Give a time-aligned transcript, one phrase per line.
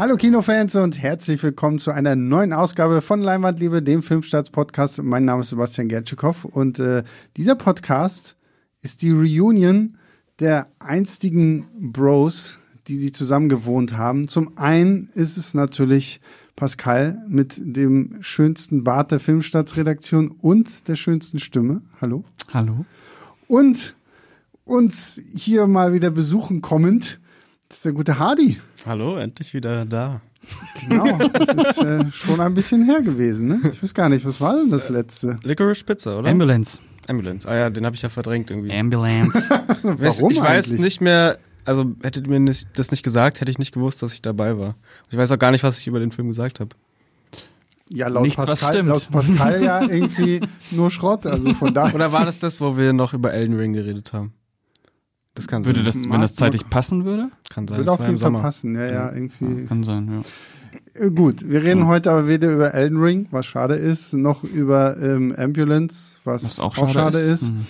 [0.00, 5.02] Hallo Kinofans und herzlich willkommen zu einer neuen Ausgabe von Leinwandliebe, dem Filmstarts-Podcast.
[5.02, 7.04] Mein Name ist Sebastian Gertschikow und äh,
[7.36, 8.34] dieser Podcast
[8.80, 9.98] ist die Reunion
[10.38, 12.58] der einstigen Bros,
[12.88, 14.26] die sie zusammen gewohnt haben.
[14.26, 16.22] Zum einen ist es natürlich
[16.56, 21.82] Pascal mit dem schönsten Bart der Filmstarts-Redaktion und der schönsten Stimme.
[22.00, 22.24] Hallo.
[22.54, 22.86] Hallo.
[23.48, 23.94] Und
[24.64, 27.20] uns hier mal wieder besuchen kommend,
[27.68, 28.56] ist der gute Hardy.
[28.86, 30.20] Hallo, endlich wieder da.
[30.80, 33.60] Genau, das ist äh, schon ein bisschen her gewesen, ne?
[33.72, 35.36] Ich weiß gar nicht, was war denn das letzte?
[35.42, 36.30] Licorice Pizza, oder?
[36.30, 36.80] Ambulance.
[37.06, 37.46] Ambulance.
[37.46, 38.72] Ah ja, den habe ich ja verdrängt irgendwie.
[38.72, 39.50] Ambulance.
[39.82, 40.80] Warum ich weiß eigentlich?
[40.80, 44.14] nicht mehr, also hättet ihr mir nicht, das nicht gesagt, hätte ich nicht gewusst, dass
[44.14, 44.76] ich dabei war.
[45.10, 46.74] Ich weiß auch gar nicht, was ich über den Film gesagt habe.
[47.92, 48.88] Ja, laut Nichts, was Pascal, stimmt.
[48.88, 50.40] laut Pascal ja irgendwie
[50.70, 51.94] nur Schrott, also von daher.
[51.94, 54.32] Oder war das das, wo wir noch über Elden Ring geredet haben?
[55.34, 55.86] Das kann Würde sein.
[55.86, 57.30] das, wenn das zeitlich passen würde?
[57.48, 57.78] kann sein.
[57.78, 59.64] Würde auf jeden Fall passen, ja, ja, irgendwie.
[59.66, 60.22] Kann sein, ja.
[61.06, 64.96] Äh, Gut, wir reden heute aber weder über Elden Ring, was schade ist, noch über
[65.00, 67.52] ähm, Ambulance, was, Was auch schade, ist.
[67.52, 67.66] Mhm.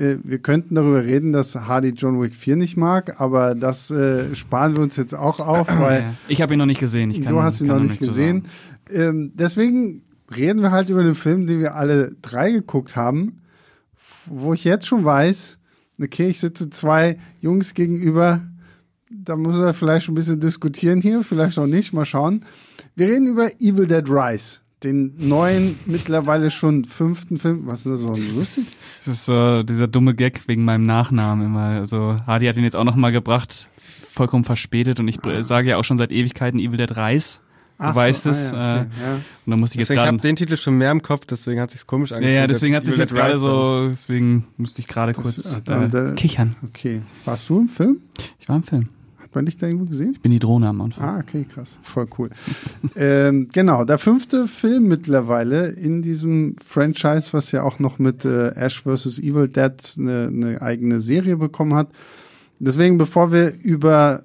[0.00, 4.34] Äh, wir könnten darüber reden, dass Hardy John Wick 4 nicht mag, aber das äh,
[4.36, 6.14] sparen wir uns jetzt auch auf, weil Ja.
[6.28, 7.10] Ich habe ihn noch nicht gesehen.
[7.10, 8.46] Ich kann, du hast ihn kann noch nicht gesehen.
[8.88, 10.02] Ähm, deswegen
[10.34, 13.40] reden wir halt über den Film, den wir alle drei geguckt haben,
[14.26, 15.58] wo ich jetzt schon weiß,
[16.02, 18.40] okay, ich sitze zwei Jungs gegenüber,
[19.10, 22.44] da muss er vielleicht schon ein bisschen diskutieren hier, vielleicht auch nicht, mal schauen.
[22.96, 27.66] Wir reden über Evil Dead Rise, den neuen, mittlerweile schon fünften Film.
[27.66, 28.66] Was ist das so lustig?
[28.98, 31.60] Das ist so dieser dumme Gag wegen meinem Nachnamen immer.
[31.80, 35.42] Also Hardy hat ihn jetzt auch noch mal gebracht, vollkommen verspätet und ich Ah.
[35.44, 36.96] sage ja auch schon seit Ewigkeiten Evil Dead
[37.80, 37.86] Reis.
[37.86, 38.52] Du Ach weißt so, es.
[38.52, 39.14] ah ja, okay, äh, ja.
[39.14, 40.28] Und dann musste ich jetzt Deswegen, ich habe gerade.
[40.28, 42.36] den Titel schon mehr im Kopf, deswegen hat sich's komisch Ja, angefühlt.
[42.36, 46.10] ja, deswegen hat dass sich jetzt gerade so, deswegen musste ich gerade kurz ah, da-
[46.12, 46.56] äh, kichern.
[46.66, 47.02] Okay.
[47.24, 48.00] Warst du im Film?
[48.38, 48.88] Ich war im Film.
[49.18, 50.12] Hat man dich da irgendwo gesehen?
[50.14, 51.04] Ich bin die Drohne am Anfang.
[51.08, 51.78] Ah, okay, krass.
[51.82, 52.30] Voll cool.
[52.96, 58.48] ähm, genau, der fünfte Film mittlerweile in diesem Franchise, was ja auch noch mit äh,
[58.56, 59.18] Ash vs.
[59.20, 61.88] Evil Dead eine, eine eigene Serie bekommen hat.
[62.58, 64.24] Deswegen, bevor wir über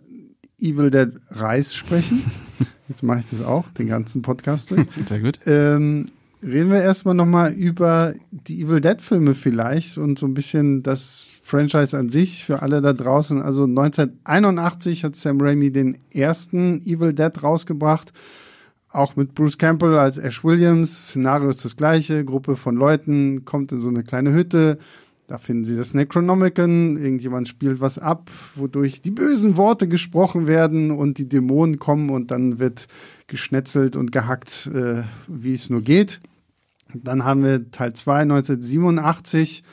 [0.59, 2.23] Evil Dead Rise sprechen,
[2.88, 5.39] jetzt mache ich das auch, den ganzen Podcast durch, Sehr gut.
[5.45, 6.09] ähm,
[6.41, 11.25] reden wir erstmal nochmal über die Evil Dead Filme vielleicht und so ein bisschen das
[11.44, 13.41] Franchise an sich für alle da draußen.
[13.41, 18.13] Also 1981 hat Sam Raimi den ersten Evil Dead rausgebracht.
[18.89, 21.09] Auch mit Bruce Campbell als Ash Williams.
[21.09, 22.25] Szenario ist das gleiche.
[22.25, 24.79] Gruppe von Leuten kommt in so eine kleine Hütte.
[25.28, 26.97] Da finden sie das Necronomicon.
[26.97, 32.30] Irgendjemand spielt was ab, wodurch die bösen Worte gesprochen werden und die Dämonen kommen und
[32.30, 32.88] dann wird
[33.28, 36.22] geschnetzelt und gehackt, äh, wie es nur geht.
[36.94, 39.63] Dann haben wir Teil 2, 1987,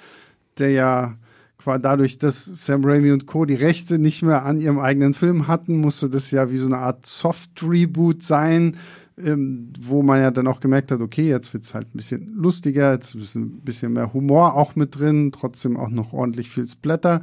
[0.58, 1.16] der ja
[1.64, 3.44] dadurch, dass Sam Raimi und Co.
[3.44, 6.78] die Rechte nicht mehr an ihrem eigenen Film hatten, musste das ja wie so eine
[6.78, 8.76] Art Soft-Reboot sein,
[9.18, 12.92] ähm, wo man ja dann auch gemerkt hat, okay, jetzt wird's halt ein bisschen lustiger,
[12.92, 17.22] jetzt ist ein bisschen mehr Humor auch mit drin, trotzdem auch noch ordentlich viel Splatter.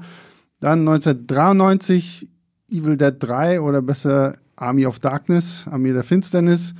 [0.60, 2.30] Dann 1993
[2.72, 6.74] Evil Dead 3 oder besser Army of Darkness, Armee der Finsternis.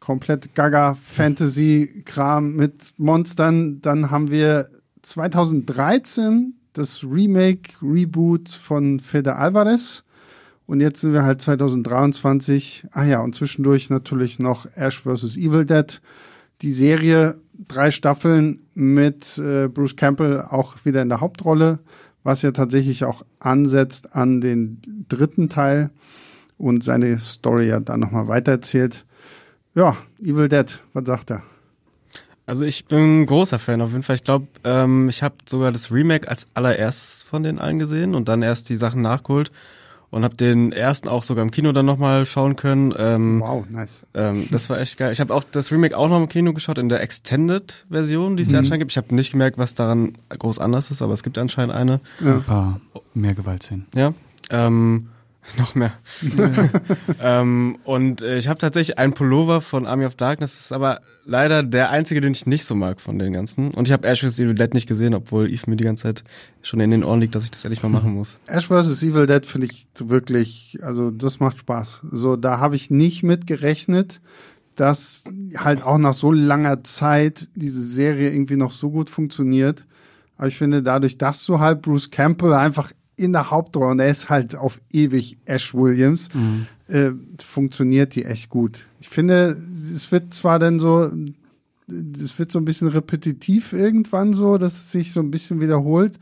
[0.00, 3.80] Komplett Gaga Fantasy Kram mit Monstern.
[3.82, 4.68] Dann haben wir
[5.02, 10.04] 2013 das Remake, Reboot von Fede Alvarez.
[10.70, 12.86] Und jetzt sind wir halt 2023.
[12.92, 15.36] Ach ja, und zwischendurch natürlich noch Ash vs.
[15.36, 16.00] Evil Dead.
[16.62, 21.80] Die Serie, drei Staffeln mit äh, Bruce Campbell auch wieder in der Hauptrolle,
[22.22, 25.90] was ja tatsächlich auch ansetzt an den dritten Teil
[26.56, 29.04] und seine Story ja dann nochmal weitererzählt.
[29.74, 31.42] Ja, Evil Dead, was sagt er?
[32.46, 34.14] Also ich bin ein großer Fan auf jeden Fall.
[34.14, 38.28] Ich glaube, ähm, ich habe sogar das Remake als allererstes von den allen gesehen und
[38.28, 39.50] dann erst die Sachen nachgeholt
[40.10, 42.92] und habe den ersten auch sogar im Kino dann nochmal schauen können.
[42.98, 44.04] Ähm, Wow, nice.
[44.14, 45.12] ähm, das war echt geil.
[45.12, 48.52] Ich habe auch das Remake auch noch im Kino geschaut in der Extended-Version, die es
[48.52, 48.92] ja anscheinend gibt.
[48.92, 52.00] Ich habe nicht gemerkt, was daran groß anders ist, aber es gibt anscheinend eine.
[52.20, 52.80] Ein paar
[53.14, 53.86] mehr Gewaltszenen.
[53.94, 54.12] Ja.
[54.50, 55.08] Ähm,
[55.58, 55.92] noch mehr.
[57.22, 61.00] ähm, und äh, ich habe tatsächlich einen Pullover von Army of Darkness, das ist aber
[61.24, 63.72] leider der einzige, den ich nicht so mag von den ganzen.
[63.74, 64.38] Und ich habe Ash vs.
[64.38, 66.24] Evil Dead nicht gesehen, obwohl Eve mir die ganze Zeit
[66.62, 68.36] schon in den Ohren liegt, dass ich das endlich mal machen muss.
[68.46, 69.02] Ash vs.
[69.02, 72.00] Evil Dead finde ich wirklich, also das macht Spaß.
[72.10, 74.20] So, da habe ich nicht mit gerechnet,
[74.76, 75.24] dass
[75.56, 79.84] halt auch nach so langer Zeit diese Serie irgendwie noch so gut funktioniert.
[80.36, 84.08] Aber ich finde, dadurch, dass du halt Bruce Campbell einfach in der Hauptrolle, und er
[84.08, 86.30] ist halt auf ewig Ash Williams,
[86.88, 87.10] äh,
[87.44, 88.86] funktioniert die echt gut.
[88.98, 91.12] Ich finde, es wird zwar dann so,
[91.86, 96.18] es wird so ein bisschen repetitiv irgendwann so, dass es sich so ein bisschen wiederholt,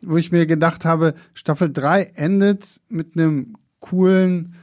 [0.00, 4.54] wo ich mir gedacht habe, Staffel 3 endet mit einem coolen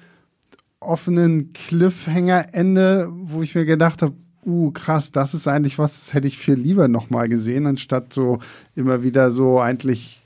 [0.80, 6.27] offenen Cliffhanger-Ende, wo ich mir gedacht habe, uh, krass, das ist eigentlich was, das hätte
[6.27, 8.39] ich viel lieber nochmal gesehen, anstatt so
[8.75, 10.25] immer wieder so eigentlich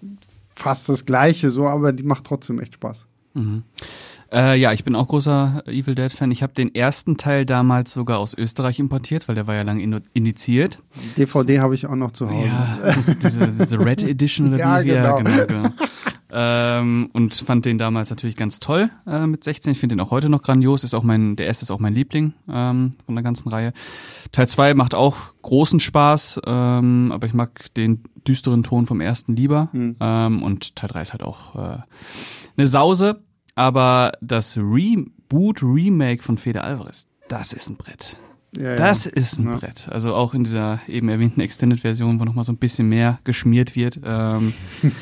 [0.54, 3.06] fast das Gleiche, so, aber die macht trotzdem echt Spaß.
[3.34, 3.64] Mhm.
[4.32, 6.32] Äh, ja, ich bin auch großer Evil Dead Fan.
[6.32, 9.80] Ich habe den ersten Teil damals sogar aus Österreich importiert, weil der war ja lang
[10.14, 10.80] indiziert.
[11.18, 12.48] DVD habe ich auch noch zu Hause.
[12.48, 14.88] Ja, diese, diese, diese Red Edition oder ja, wie?
[14.88, 15.20] Genau.
[15.20, 15.70] Ja, genau, genau.
[16.32, 19.74] ähm, und fand den damals natürlich ganz toll äh, mit 16.
[19.74, 20.84] Ich finde den auch heute noch grandios.
[20.84, 23.72] Ist auch mein, der erste ist auch mein Liebling ähm, von der ganzen Reihe.
[24.32, 29.36] Teil 2 macht auch großen Spaß, ähm, aber ich mag den düsteren Ton vom ersten
[29.36, 29.70] lieber.
[29.72, 29.96] Mhm.
[30.00, 31.78] Ähm, und Teil 3 ist halt auch äh,
[32.58, 33.22] eine Sause.
[33.56, 38.18] Aber das Reboot-Remake von Fede Alvarez, das ist ein Brett.
[38.58, 39.12] Ja, das ja.
[39.12, 39.58] ist ein ja.
[39.58, 39.88] Brett.
[39.90, 44.00] Also auch in dieser eben erwähnten Extended-Version, wo nochmal so ein bisschen mehr geschmiert wird.
[44.04, 44.54] Ähm,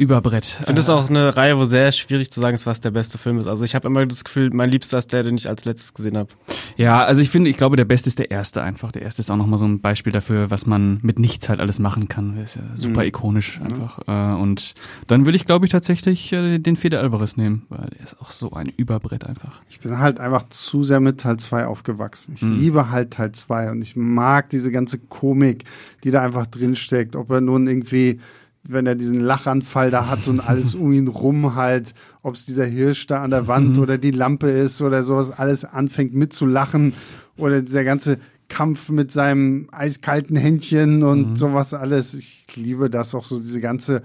[0.00, 0.56] Überbrett.
[0.60, 3.18] Ich finde das auch eine Reihe, wo sehr schwierig zu sagen ist, was der beste
[3.18, 3.46] Film ist.
[3.46, 6.16] Also ich habe immer das Gefühl, mein Liebster ist der, den ich als letztes gesehen
[6.16, 6.30] habe.
[6.78, 8.92] Ja, also ich finde, ich glaube, der Beste ist der Erste einfach.
[8.92, 11.78] Der Erste ist auch nochmal so ein Beispiel dafür, was man mit nichts halt alles
[11.80, 12.34] machen kann.
[12.34, 13.08] Der ist ja super mhm.
[13.08, 13.98] ikonisch einfach.
[14.08, 14.36] Ja.
[14.36, 14.72] Und
[15.06, 18.30] dann will ich, glaube ich, tatsächlich äh, den Fede Alvarez nehmen, weil er ist auch
[18.30, 19.60] so ein Überbrett einfach.
[19.68, 22.32] Ich bin halt einfach zu sehr mit Teil 2 aufgewachsen.
[22.36, 22.58] Ich mhm.
[22.58, 25.64] liebe halt Teil 2 und ich mag diese ganze Komik,
[26.04, 27.16] die da einfach drinsteckt.
[27.16, 28.18] Ob er nun irgendwie
[28.62, 32.66] wenn er diesen Lachanfall da hat und alles um ihn rum halt, ob es dieser
[32.66, 33.82] Hirsch da an der Wand mhm.
[33.82, 36.92] oder die Lampe ist oder sowas, alles anfängt mitzulachen
[37.36, 38.18] oder dieser ganze
[38.48, 41.36] Kampf mit seinem eiskalten Händchen und mhm.
[41.36, 42.14] sowas alles.
[42.14, 44.02] Ich liebe das auch so, diese ganze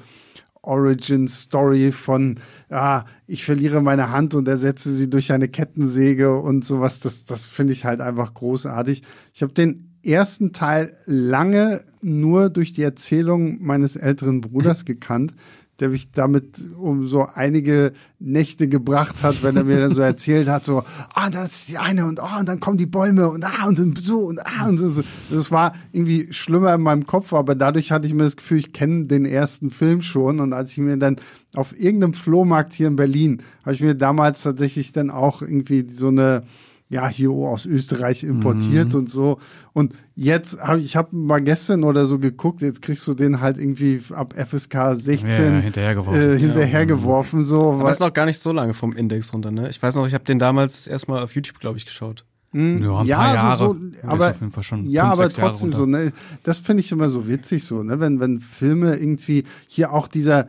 [0.61, 6.65] Origin Story von, ah, ich verliere meine Hand und ersetze sie durch eine Kettensäge und
[6.65, 6.99] sowas.
[6.99, 9.03] Das, das finde ich halt einfach großartig.
[9.33, 15.33] Ich habe den ersten Teil lange nur durch die Erzählung meines älteren Bruders gekannt,
[15.79, 20.47] der mich damit um so einige Nächte gebracht hat, wenn er mir dann so erzählt
[20.47, 23.43] hat, so, ah, das ist die eine und ah, und dann kommen die Bäume und
[23.43, 25.03] ah, und so und ah, und so.
[25.29, 28.71] Das war irgendwie schlimmer in meinem Kopf, aber dadurch hatte ich mir das Gefühl, ich
[28.71, 31.17] kenne den ersten Film schon und als ich mir dann
[31.55, 36.07] auf irgendeinem Flohmarkt hier in Berlin, habe ich mir damals tatsächlich dann auch irgendwie so
[36.07, 36.43] eine
[36.87, 38.99] ja, hier aus Österreich importiert mhm.
[38.99, 39.39] und so.
[39.73, 43.57] Und jetzt habe ich habe mal gestern oder so geguckt, jetzt kriegst du den halt
[43.57, 46.21] irgendwie ab FSK 16 ja, hinterhergeworfen.
[46.21, 47.45] Äh, hinterhergeworfen ja.
[47.45, 47.73] so.
[47.73, 49.69] Aber ist noch gar nicht so lange vom Index runter, ne?
[49.69, 52.23] Ich weiß noch, ich habe den damals erstmal auf YouTube, glaube ich, geschaut.
[52.51, 52.83] Mhm.
[52.83, 53.57] Ja, ein ja paar Jahre.
[53.57, 53.75] So,
[54.07, 56.13] aber, auf jeden Fall schon ja, fünf, aber trotzdem so, ne?
[56.43, 57.99] Das finde ich immer so witzig so, ne?
[57.99, 60.47] Wenn, wenn Filme irgendwie, hier auch dieser,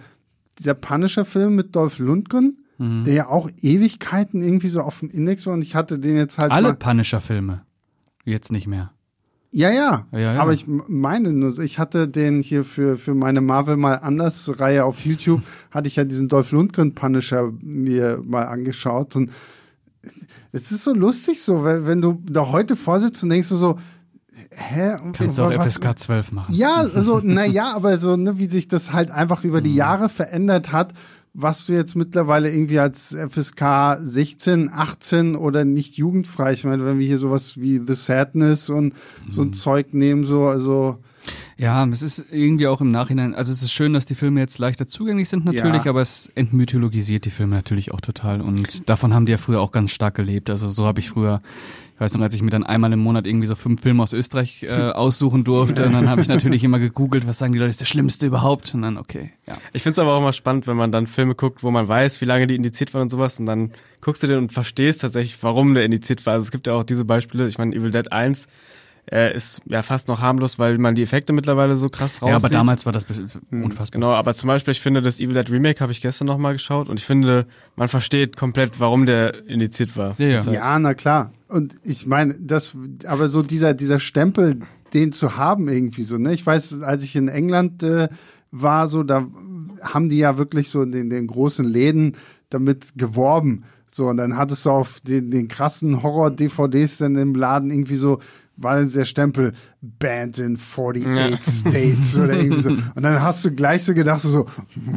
[0.59, 3.05] dieser Punisher-Film mit Dolph Lundgren, mhm.
[3.05, 6.39] der ja auch Ewigkeiten irgendwie so auf dem Index war und ich hatte den jetzt
[6.39, 6.53] halt.
[6.53, 7.63] Alle Punisher-Filme.
[8.25, 8.93] Jetzt nicht mehr.
[9.53, 10.33] Ja, ja, ja, ja.
[10.35, 14.85] Aber ich meine nur, ich hatte den hier für, für meine Marvel mal anders Reihe
[14.85, 19.31] auf YouTube, hatte ich ja diesen Dolph Lundgren Punisher mir mal angeschaut und
[20.53, 23.79] es ist so lustig so, wenn, wenn du da heute vorsitzt und denkst du so,
[24.51, 24.97] hä?
[25.13, 26.55] Kannst du auch FSK 12 machen.
[26.55, 29.77] Ja, also, naja, aber so, ne, wie sich das halt einfach über die mhm.
[29.77, 30.93] Jahre verändert hat
[31.39, 36.99] was du jetzt mittlerweile irgendwie als FSK 16, 18 oder nicht jugendfrei, ich meine, wenn
[36.99, 38.95] wir hier sowas wie The Sadness und
[39.29, 39.53] so ein mhm.
[39.53, 40.99] Zeug nehmen, so, also.
[41.59, 44.59] Ja, es ist irgendwie auch im Nachhinein, also es ist schön, dass die Filme jetzt
[44.59, 45.91] leichter zugänglich sind natürlich, ja.
[45.91, 49.73] aber es entmythologisiert die Filme natürlich auch total und davon haben die ja früher auch
[49.73, 50.49] ganz stark gelebt.
[50.49, 51.43] Also so habe ich früher
[51.97, 54.13] ich weiß noch, als ich mir dann einmal im Monat irgendwie so fünf Filme aus
[54.13, 57.71] Österreich äh, aussuchen durfte, und dann habe ich natürlich immer gegoogelt, was sagen die Leute,
[57.71, 58.75] ist der schlimmste überhaupt?
[58.75, 59.57] Und dann, okay, ja.
[59.73, 62.21] Ich finde es aber auch immer spannend, wenn man dann Filme guckt, wo man weiß,
[62.21, 63.73] wie lange die indiziert waren und sowas, und dann
[64.03, 66.35] guckst du den und verstehst tatsächlich, warum der indiziert war.
[66.35, 68.47] Also es gibt ja auch diese Beispiele, ich meine, Evil Dead 1
[69.09, 72.31] er ist ja fast noch harmlos, weil man die Effekte mittlerweile so krass raussieht.
[72.31, 73.63] Ja, aber damals war das hm.
[73.65, 74.01] unfassbar.
[74.01, 76.89] Genau, aber zum Beispiel, ich finde, das Evil Dead Remake habe ich gestern nochmal geschaut
[76.89, 77.47] und ich finde,
[77.77, 80.17] man versteht komplett, warum der indiziert war.
[80.19, 80.53] Ja, ja.
[80.53, 81.33] ja na klar.
[81.49, 82.75] Und ich meine, das,
[83.07, 84.59] aber so dieser, dieser Stempel,
[84.93, 86.33] den zu haben irgendwie so, ne?
[86.33, 88.09] Ich weiß, als ich in England äh,
[88.51, 89.27] war, so, da
[89.83, 92.17] haben die ja wirklich so in den, den großen Läden
[92.51, 93.65] damit geworben.
[93.87, 98.19] So, und dann hattest du auf den, den krassen Horror-DVDs dann im Laden irgendwie so
[98.57, 101.37] war dann der Stempel Banned in 48 ja.
[101.41, 102.71] States oder irgendwie so.
[102.71, 104.47] Und dann hast du gleich so gedacht, so,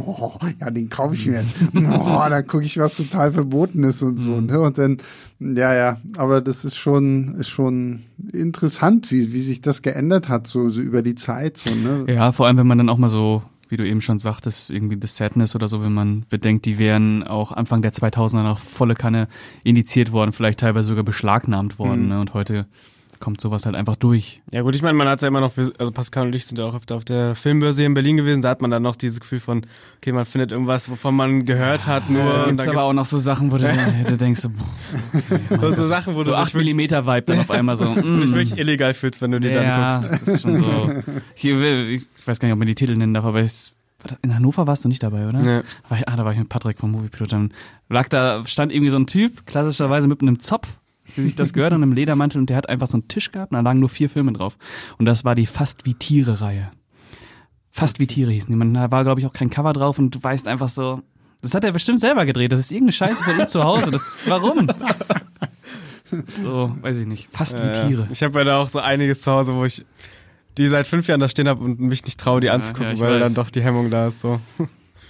[0.05, 1.53] oh, ja, den kaufe ich mir jetzt.
[1.75, 4.31] Oh, dann gucke ich, was total verboten ist und so.
[4.31, 4.45] Mhm.
[4.47, 4.59] Ne?
[4.59, 4.97] Und dann,
[5.39, 10.47] ja, ja, aber das ist schon, ist schon interessant, wie, wie sich das geändert hat,
[10.47, 11.57] so, so über die Zeit.
[11.57, 12.05] So, ne?
[12.07, 14.97] Ja, vor allem, wenn man dann auch mal so wie du eben schon sagtest, irgendwie
[14.99, 18.95] The Sadness oder so, wenn man bedenkt, die wären auch Anfang der 2000er noch volle
[18.95, 19.27] Kanne
[19.63, 22.03] indiziert worden, vielleicht teilweise sogar beschlagnahmt worden.
[22.03, 22.09] Mhm.
[22.09, 22.19] Ne?
[22.19, 22.65] Und heute
[23.19, 24.41] kommt sowas halt einfach durch.
[24.51, 26.65] Ja gut, ich meine, man hat ja immer noch, also Pascal und ich sind ja
[26.65, 29.19] auch öfter auf der Filmbörse hier in Berlin gewesen, da hat man dann noch dieses
[29.19, 29.65] Gefühl von,
[29.97, 32.23] okay, man findet irgendwas, wovon man gehört hat, nur.
[32.23, 33.65] Da und gibt's dann aber auch noch so Sachen, wo du,
[34.07, 37.23] du denkst, so, boah, okay, so Sachen, wo so du 8 dich wirklich, Millimeter Vibe
[37.23, 37.85] dann auf einmal so.
[37.99, 38.33] Mm.
[38.33, 40.11] wirklich illegal fühlst, wenn du die dann Ja, guckst.
[40.11, 40.89] das ist schon so.
[41.35, 43.73] Ich, will, ich weiß gar nicht, ob man die Titel nennen darf, aber es,
[44.21, 45.41] in Hannover warst du nicht dabei, oder?
[45.41, 45.61] Nee.
[45.95, 47.31] Ich, ah, da war ich mit Patrick vom Moviepilot.
[47.31, 47.51] Dann
[47.89, 50.67] lag da, stand irgendwie so ein Typ, klassischerweise mit einem Zopf,
[51.19, 53.51] wie sich das gehört, und einem Ledermantel, und der hat einfach so einen Tisch gehabt,
[53.51, 54.57] und da lagen nur vier Filme drauf.
[54.97, 56.71] Und das war die Fast wie Tiere-Reihe.
[57.69, 58.57] Fast wie Tiere hießen die.
[58.57, 61.01] Man, da war, glaube ich, auch kein Cover drauf, und du weißt einfach so,
[61.41, 62.51] das hat er bestimmt selber gedreht.
[62.51, 63.91] Das ist irgendeine Scheiße von ihm zu Hause.
[63.91, 64.67] Das, warum?
[66.11, 67.29] Das ist so, weiß ich nicht.
[67.31, 67.87] Fast wie Ja, ja.
[67.87, 68.07] Tiere.
[68.11, 69.85] Ich habe ja da auch so einiges zu Hause, wo ich
[70.57, 73.21] die seit fünf Jahren da stehen habe und mich nicht traue, die anzugucken, ja, weil
[73.21, 73.27] weiß.
[73.27, 74.19] dann doch die Hemmung da ist.
[74.19, 74.41] So.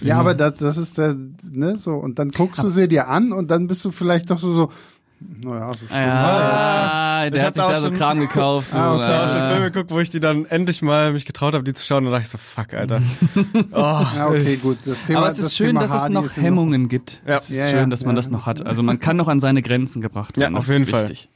[0.00, 1.16] Ja, aber das, das ist der,
[1.50, 4.38] ne, so, und dann guckst du sie dir an und dann bist du vielleicht doch
[4.38, 4.72] so, so,
[5.20, 8.70] naja, so schön war Ja, der Ich hat sich da auch da so Kram gekauft.
[8.72, 9.04] So, Ah, okay.
[9.04, 11.54] Ich habe auch schon äh, Filme geguckt, wo ich die dann endlich mal mich getraut
[11.54, 12.04] habe, die zu schauen.
[12.06, 13.02] Und da dachte ich so, fuck, Alter.
[13.72, 13.76] Oh,
[14.16, 14.78] Ja, okay, gut.
[14.84, 16.88] Das Thema, Aber es das ist schön, Thema dass es Hardy noch ist ja Hemmungen
[16.88, 17.22] gibt.
[17.26, 17.36] Ja.
[17.36, 18.16] Es ist Ja, schön, ja, dass man ja.
[18.16, 18.64] das noch hat.
[18.64, 20.56] Also man kann noch an seine Grenzen gebracht Ja, werden.
[20.56, 21.02] auf das jeden Fall.
[21.02, 21.28] wichtig.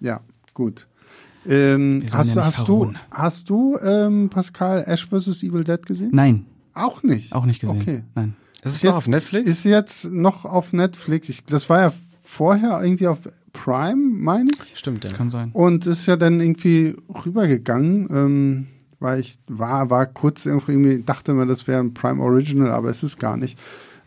[0.00, 0.20] Ja,
[0.54, 0.86] gut.
[1.46, 5.42] Ähm, hast, ja du, nicht hast du, hast du, ähm, Pascal, Ash vs.
[5.42, 6.10] Evil Dead gesehen?
[6.12, 7.34] Nein, Auch nicht.
[7.34, 7.80] auch nicht gesehen.
[7.82, 8.02] Okay.
[8.14, 8.34] Nein.
[8.62, 9.46] das ist Jetzt doch auf Netflix?
[9.46, 11.28] Ist jetzt noch auf Netflix.
[11.28, 11.92] Ich, das war ja
[12.34, 13.20] vorher irgendwie auf
[13.52, 14.78] Prime, meine ich.
[14.78, 15.12] Stimmt, ja.
[15.12, 15.50] Kann sein.
[15.52, 18.66] Und ist ja dann irgendwie rübergegangen, ähm,
[18.98, 23.02] weil ich war, war kurz irgendwie, dachte immer, das wäre ein Prime Original, aber es
[23.02, 23.58] ist gar nicht.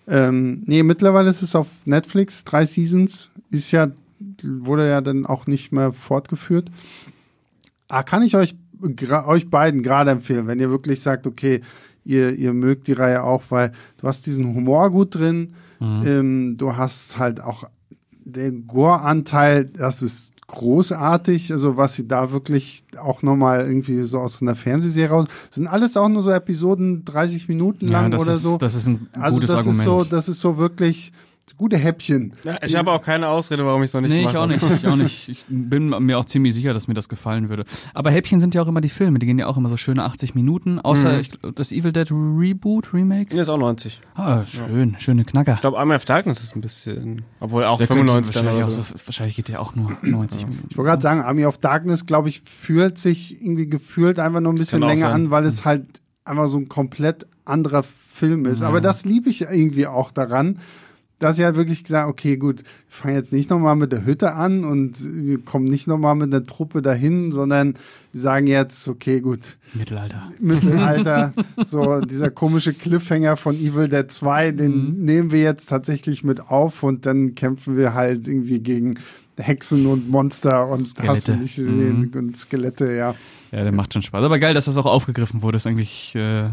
[0.07, 3.87] Ähm, nee, mittlerweile ist es auf Netflix, drei Seasons, ist ja,
[4.43, 6.69] wurde ja dann auch nicht mehr fortgeführt.
[7.87, 8.55] Ah, kann ich euch,
[9.25, 11.61] euch beiden gerade empfehlen, wenn ihr wirklich sagt, okay,
[12.03, 16.75] ihr, ihr mögt die Reihe auch, weil du hast diesen Humor gut drin, ähm, du
[16.75, 17.65] hast halt auch
[18.27, 24.41] der Gore-Anteil, das ist großartig, also was sie da wirklich auch nochmal irgendwie so aus
[24.41, 28.31] einer Fernsehserie raus, sind alles auch nur so Episoden 30 Minuten lang Ja, das oder
[28.33, 28.57] ist, so.
[28.57, 29.79] das ist ein also gutes das Argument.
[29.79, 31.11] ist so, das ist so wirklich
[31.55, 32.33] gute Häppchen.
[32.43, 34.41] ja ich habe auch keine Ausrede, warum ich es noch nicht nee, gemacht ich auch
[34.43, 34.53] habe.
[34.53, 34.83] nicht.
[34.83, 35.29] Ich auch nicht.
[35.29, 37.63] Ich bin mir auch ziemlich sicher, dass mir das gefallen würde.
[37.93, 39.19] Aber Häppchen sind ja auch immer die Filme.
[39.19, 40.79] Die gehen ja auch immer so schöne 80 Minuten.
[40.79, 41.19] Außer Mhm.
[41.19, 43.33] ich, das Evil Dead Reboot, Remake.
[43.33, 43.99] Nee, ist auch 90.
[44.15, 44.95] Ah, schön.
[44.99, 45.53] Schöne Knacker.
[45.53, 48.75] Ich glaube, Army of Darkness ist ein bisschen, obwohl auch Der könnte 95 dann wahrscheinlich,
[48.75, 48.81] so.
[48.81, 50.67] so, wahrscheinlich geht der auch nur 90 Minuten.
[50.69, 54.53] Ich wollte gerade sagen, Army of Darkness, glaube ich, fühlt sich irgendwie gefühlt einfach nur
[54.53, 58.61] ein bisschen länger an, weil es halt einfach so ein komplett anderer Film ist.
[58.63, 60.59] Aber das liebe ich irgendwie auch daran,
[61.19, 64.33] dass sie halt wirklich gesagt, okay, gut, wir fangen jetzt nicht nochmal mit der Hütte
[64.33, 67.73] an und wir kommen nicht nochmal mit einer Truppe dahin, sondern
[68.11, 70.23] wir sagen jetzt, okay, gut, Mittelalter.
[70.39, 71.31] Mittelalter,
[71.65, 75.05] so dieser komische Cliffhanger von Evil Dead 2, den Mhm.
[75.05, 78.95] nehmen wir jetzt tatsächlich mit auf und dann kämpfen wir halt irgendwie gegen
[79.39, 81.37] Hexen und Monster und hast du Skelette.
[81.37, 82.11] nicht gesehen Mhm.
[82.19, 83.15] und Skelette, ja.
[83.51, 84.23] Ja, der macht schon Spaß.
[84.23, 85.55] Aber geil, dass das auch aufgegriffen wurde.
[85.55, 86.49] Ist eigentlich äh,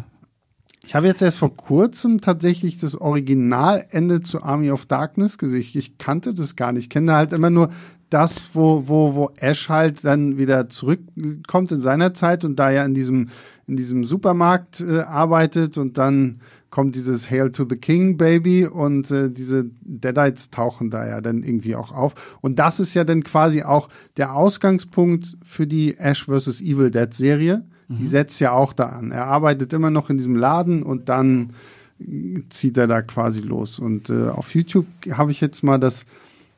[0.86, 5.64] Ich habe jetzt erst vor kurzem tatsächlich das Originalende zu Army of Darkness gesehen.
[5.74, 6.84] Ich, kannte das gar nicht.
[6.84, 7.70] Ich kenne halt immer nur
[8.10, 12.84] das, wo, wo, wo Ash halt dann wieder zurückkommt in seiner Zeit und da ja
[12.84, 13.30] in diesem,
[13.66, 19.10] in diesem Supermarkt äh, arbeitet und dann kommt dieses Hail to the King Baby und
[19.10, 22.36] äh, diese Deadites tauchen da ja dann irgendwie auch auf.
[22.40, 26.60] Und das ist ja dann quasi auch der Ausgangspunkt für die Ash vs.
[26.60, 27.64] Evil Dead Serie.
[27.88, 29.10] Die setzt ja auch da an.
[29.10, 31.50] Er arbeitet immer noch in diesem Laden und dann
[32.48, 33.78] zieht er da quasi los.
[33.78, 36.06] Und äh, auf YouTube habe ich jetzt mal das,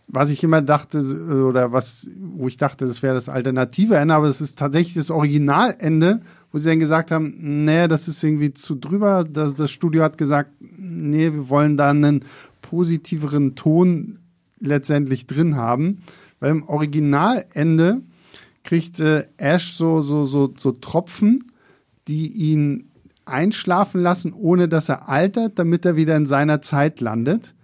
[0.09, 1.01] was ich immer dachte,
[1.49, 5.11] oder was, wo ich dachte, das wäre das alternative Ende, aber es ist tatsächlich das
[5.11, 9.25] Originalende, wo sie dann gesagt haben, nee, das ist irgendwie zu drüber.
[9.25, 12.25] Das, das Studio hat gesagt, nee, wir wollen da einen
[12.63, 14.19] positiveren Ton
[14.61, 16.03] letztendlich drin haben.
[16.39, 18.03] Weil im Originalende
[18.67, 21.45] kriegt äh, Ash so, so, so, so Tropfen,
[22.09, 22.91] die ihn
[23.25, 27.55] einschlafen lassen, ohne dass er altert, damit er wieder in seiner Zeit landet.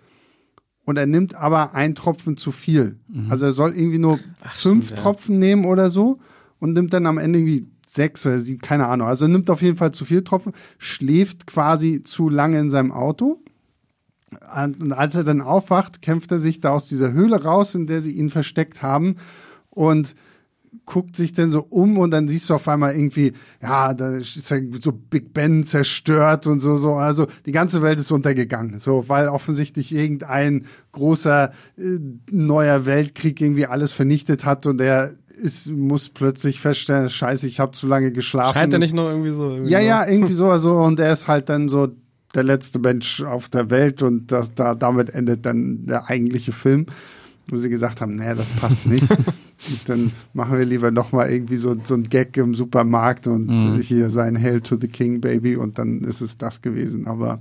[0.85, 2.99] Und er nimmt aber einen Tropfen zu viel.
[3.28, 4.97] Also er soll irgendwie nur fünf stimmt, ja.
[4.97, 6.18] Tropfen nehmen oder so
[6.59, 9.06] und nimmt dann am Ende irgendwie sechs oder sieben, keine Ahnung.
[9.06, 12.90] Also er nimmt auf jeden Fall zu viel Tropfen, schläft quasi zu lange in seinem
[12.90, 13.42] Auto.
[14.30, 18.00] Und als er dann aufwacht, kämpft er sich da aus dieser Höhle raus, in der
[18.00, 19.16] sie ihn versteckt haben.
[19.71, 20.16] Und
[20.85, 24.50] guckt sich dann so um und dann siehst du auf einmal irgendwie, ja, da ist
[24.50, 26.95] ja so Big Ben zerstört und so, so.
[26.95, 28.79] Also die ganze Welt ist untergegangen.
[28.79, 31.99] So, weil offensichtlich irgendein großer äh,
[32.31, 35.12] neuer Weltkrieg irgendwie alles vernichtet hat und er
[35.43, 38.52] ist, muss plötzlich feststellen, scheiße, ich habe zu lange geschlafen.
[38.52, 39.50] Schreit er nicht noch irgendwie so?
[39.50, 39.87] Irgendwie Ja, so?
[39.87, 41.88] ja, irgendwie so, also, und er ist halt dann so
[42.35, 46.87] der letzte Mensch auf der Welt und das, da, damit endet dann der eigentliche Film.
[47.52, 49.06] Wo sie gesagt haben, naja, das passt nicht.
[49.87, 53.80] dann machen wir lieber nochmal irgendwie so, so ein Gag im Supermarkt und Mhm.
[53.80, 57.06] hier sein Hail to the King Baby und dann ist es das gewesen.
[57.06, 57.40] Aber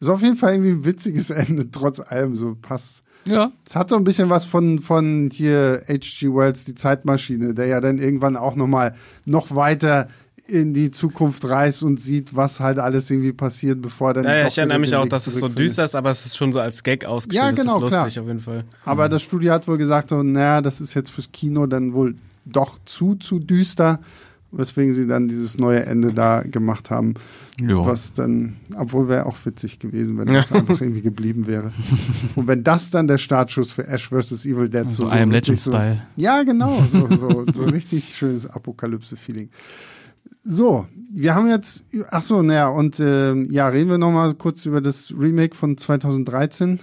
[0.00, 3.02] ist auf jeden Fall irgendwie ein witziges Ende, trotz allem so passt.
[3.28, 3.52] Ja.
[3.68, 6.28] Es hat so ein bisschen was von, von hier H.G.
[6.34, 8.94] Wells, die Zeitmaschine, der ja dann irgendwann auch nochmal
[9.26, 10.08] noch weiter
[10.50, 14.24] in die Zukunft reist und sieht, was halt alles irgendwie passiert, bevor dann.
[14.24, 16.52] Ja, ja, ich erinnere mich auch, dass es so düster ist, aber es ist schon
[16.52, 17.44] so als Gag ausgespielt.
[17.44, 18.22] Ja, genau, das ist lustig klar.
[18.24, 18.64] auf jeden Fall.
[18.84, 22.16] Aber das Studio hat wohl gesagt, so, naja, das ist jetzt fürs Kino dann wohl
[22.44, 24.00] doch zu, zu düster,
[24.52, 27.14] weswegen sie dann dieses neue Ende da gemacht haben,
[27.60, 27.86] Ja.
[27.86, 31.72] was dann, obwohl wäre auch witzig gewesen, wenn das einfach irgendwie geblieben wäre.
[32.34, 34.46] Und wenn das dann der Startschuss für Ash vs.
[34.46, 36.02] Evil Dead So so, I am Legend so, Style.
[36.16, 39.50] Ja, genau, so, so, so richtig schönes Apokalypse-Feeling.
[40.44, 44.64] So, wir haben jetzt, ach so, naja, und ähm, ja, reden wir noch mal kurz
[44.66, 46.80] über das Remake von 2013.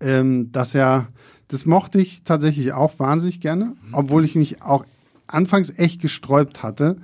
[0.00, 1.08] Ähm, das ja,
[1.48, 4.84] das mochte ich tatsächlich auch wahnsinnig gerne, obwohl ich mich auch
[5.26, 6.96] anfangs echt gesträubt hatte.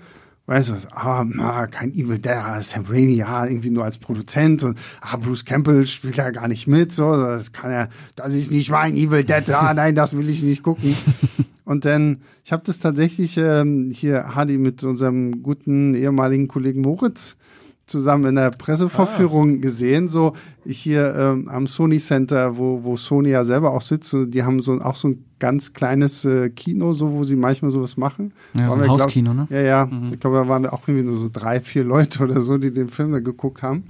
[0.46, 3.99] Weißt du was, ah, na, kein Evil Dead, ah, Sam Raimi, ja, irgendwie nur als
[3.99, 8.34] Produzent und ah, Bruce Campbell spielt ja gar nicht mit, so, das kann ja, das
[8.34, 10.96] ist nicht mein Evil Dead, ah, nein, das will ich nicht gucken.
[11.70, 17.36] Und dann, ich habe das tatsächlich ähm, hier, Hadi, mit unserem guten ehemaligen Kollegen Moritz
[17.86, 20.32] zusammen in der Pressevorführung gesehen, so
[20.66, 24.60] hier ähm, am Sony Center, wo, wo Sony ja selber auch sitzt, so, die haben
[24.60, 28.32] so auch so ein ganz kleines äh, Kino, so wo sie manchmal sowas machen.
[28.58, 29.46] Ja, so Waren ein wir, glaub- Hauskino, ne?
[29.50, 29.90] Ja, ja.
[30.12, 32.74] Ich glaube, da waren wir auch irgendwie nur so drei, vier Leute oder so, die
[32.74, 33.84] den Film da geguckt haben.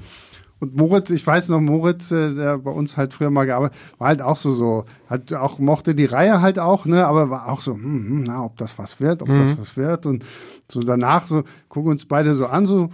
[0.61, 4.09] Und Moritz, ich weiß noch, Moritz, äh, der bei uns halt früher mal gearbeitet, war
[4.09, 7.63] halt auch so, so, hat auch, mochte die Reihe halt auch, ne, aber war auch
[7.63, 10.05] so, hm, hm, na, ob das was wird, ob das was wird.
[10.05, 10.25] Und
[10.69, 12.91] so danach so, gucken uns beide so an, so,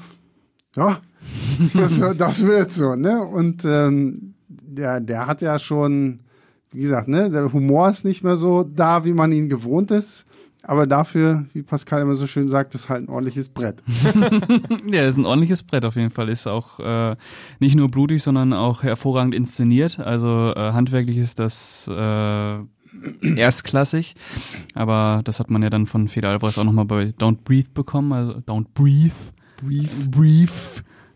[0.77, 1.01] ja,
[1.75, 3.21] das, das wird so, ne?
[3.23, 6.21] Und ähm, der, der hat ja schon,
[6.71, 10.26] wie gesagt, ne, der Humor ist nicht mehr so da, wie man ihn gewohnt ist.
[10.69, 13.83] Aber dafür, wie Pascal immer so schön sagt, ist halt ein ordentliches Brett.
[14.91, 16.29] Ja, ist ein ordentliches Brett auf jeden Fall.
[16.29, 17.17] Ist auch äh,
[17.61, 19.99] nicht nur blutig, sondern auch hervorragend inszeniert.
[20.01, 22.59] Also äh, handwerklich ist das äh,
[23.37, 24.15] erstklassig.
[24.75, 28.13] Aber das hat man ja dann von Feder Alvarez auch nochmal bei Don't Breathe bekommen.
[28.13, 29.13] Also Don't Breathe.
[29.63, 29.89] Breathe.
[30.11, 30.53] Breathe.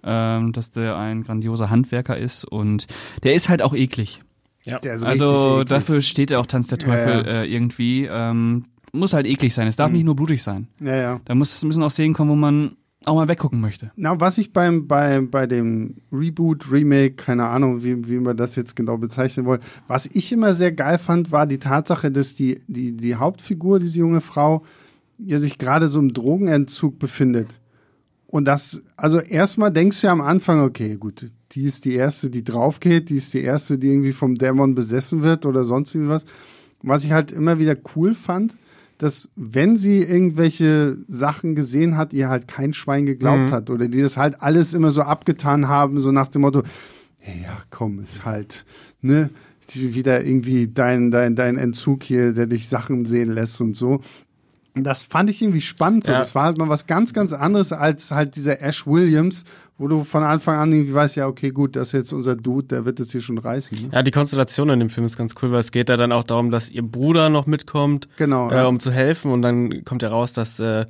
[0.03, 2.87] Ähm, dass der ein grandioser Handwerker ist und
[3.23, 4.23] der ist halt auch eklig.
[4.65, 4.79] Ja.
[4.79, 5.69] Der ist richtig Also eklig.
[5.69, 8.07] dafür steht er auch Tanz der Teufel Ja, Äh, irgendwie.
[8.11, 9.66] Ähm, muss halt eklig sein.
[9.66, 10.68] Es darf nicht nur blutig sein.
[10.81, 11.20] Ja, ja.
[11.24, 13.90] Da muss, müssen auch Szenen kommen, wo man auch mal weggucken möchte.
[13.96, 18.57] Na, was ich beim, bei, bei dem Reboot, Remake, keine Ahnung, wie, wie man das
[18.57, 22.61] jetzt genau bezeichnen wollen, was ich immer sehr geil fand, war die Tatsache, dass die,
[22.66, 24.64] die, die Hauptfigur, diese junge Frau,
[25.18, 27.48] ja sich gerade so im Drogenentzug befindet.
[28.26, 32.31] Und das, also erstmal denkst du ja am Anfang, okay, gut, die ist die erste,
[32.31, 35.94] die drauf geht, die ist die erste, die irgendwie vom Dämon besessen wird oder sonst
[35.94, 36.24] irgendwas.
[36.83, 38.57] Was ich halt immer wieder cool fand,
[39.03, 44.03] dass wenn sie irgendwelche Sachen gesehen hat, ihr halt kein Schwein geglaubt hat oder die
[44.03, 46.63] das halt alles immer so abgetan haben, so nach dem Motto,
[47.21, 48.67] ja, komm, ist halt,
[49.01, 49.31] ne,
[49.75, 54.01] wieder irgendwie dein, dein, dein Entzug hier, der dich Sachen sehen lässt und so.
[54.75, 56.05] Und Das fand ich irgendwie spannend.
[56.05, 56.13] So.
[56.13, 56.19] Ja.
[56.21, 59.45] Das war halt mal was ganz, ganz anderes als halt dieser Ash Williams,
[59.79, 62.69] wo du von Anfang an irgendwie weißt, ja, okay, gut, das ist jetzt unser Dude,
[62.69, 63.77] der wird es hier schon reißen.
[63.83, 63.89] Ne?
[63.93, 66.25] Ja, die Konstellation in dem Film ist ganz cool, weil es geht da dann auch
[66.25, 68.67] darum, dass ihr Bruder noch mitkommt, Genau, äh, ja.
[68.67, 70.87] um zu helfen und dann kommt ja raus, dass äh,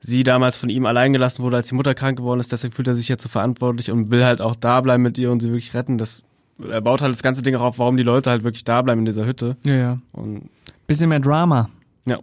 [0.00, 2.88] sie damals von ihm allein gelassen wurde, als die Mutter krank geworden ist, deswegen fühlt
[2.88, 5.48] er sich jetzt so verantwortlich und will halt auch da bleiben mit ihr und sie
[5.48, 5.98] wirklich retten.
[5.98, 6.22] Das
[6.68, 9.00] er baut halt das ganze Ding auch auf, warum die Leute halt wirklich da bleiben
[9.00, 9.56] in dieser Hütte.
[9.64, 9.98] Ja, ja.
[10.12, 10.48] Und
[10.88, 11.68] Bisschen mehr Drama.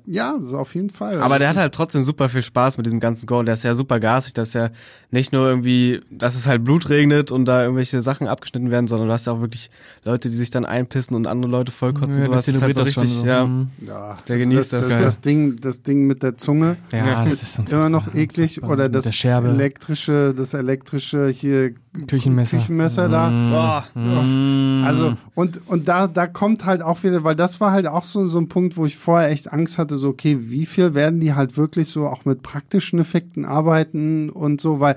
[0.05, 1.21] Ja, so auf jeden Fall.
[1.21, 3.45] Aber der hat halt trotzdem super viel Spaß mit diesem ganzen Gore.
[3.45, 4.69] Der ist ja super gasig, dass ja
[5.11, 9.07] nicht nur irgendwie, dass es halt Blut regnet und da irgendwelche Sachen abgeschnitten werden, sondern
[9.07, 9.69] du hast ja auch wirklich
[10.03, 12.19] Leute, die sich dann einpissen und andere Leute vollkotzen.
[12.19, 12.45] Ja, sowas.
[12.45, 13.25] der Das ist halt so richtig, schon so.
[13.25, 13.45] ja.
[13.45, 13.69] Mhm.
[13.85, 14.81] ja, der genießt das.
[14.81, 18.13] das, Das, das, Ding, das Ding mit der Zunge Ja, das ist ist immer noch
[18.13, 18.63] eklig.
[18.63, 21.73] Oder das elektrische, das elektrische hier
[22.07, 22.57] Küchenmesser.
[22.57, 23.29] Küchenmesser da.
[23.29, 23.85] Boah.
[23.99, 24.83] Mhm.
[24.85, 28.25] Also, und, und da, da kommt halt auch wieder, weil das war halt auch so,
[28.25, 31.33] so ein Punkt, wo ich vorher echt Angst hatte, so, okay, wie viel werden die
[31.33, 34.95] halt wirklich so auch mit praktischen Effekten arbeiten und so, weil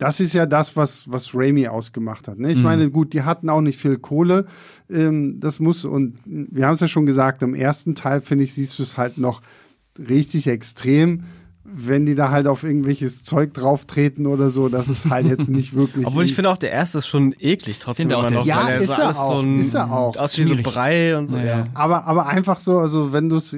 [0.00, 2.38] das ist ja das, was, was Raimi ausgemacht hat.
[2.38, 2.50] Ne?
[2.50, 4.46] Ich meine, gut, die hatten auch nicht viel Kohle.
[4.88, 8.54] Ähm, das muss, und wir haben es ja schon gesagt, im ersten Teil, finde ich,
[8.54, 9.42] siehst du es halt noch
[9.98, 11.24] richtig extrem.
[11.72, 15.48] Wenn die da halt auf irgendwelches Zeug drauf treten oder so, das ist halt jetzt
[15.50, 16.06] nicht wirklich.
[16.06, 18.42] Obwohl ich finde auch, der erste ist schon eklig trotzdem Finde auch, immer der noch,
[18.42, 20.16] ist- Ja, weil er ist so er alles auch, so ein, ist er auch.
[20.16, 20.56] aus wie so.
[20.62, 21.58] Brei und so, Naja.
[21.58, 21.66] ja.
[21.74, 23.56] Aber, aber einfach so, also wenn du es,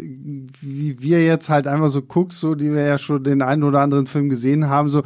[0.60, 3.80] wie wir jetzt halt einfach so guckst, so die wir ja schon den einen oder
[3.80, 5.02] anderen Film gesehen haben, so,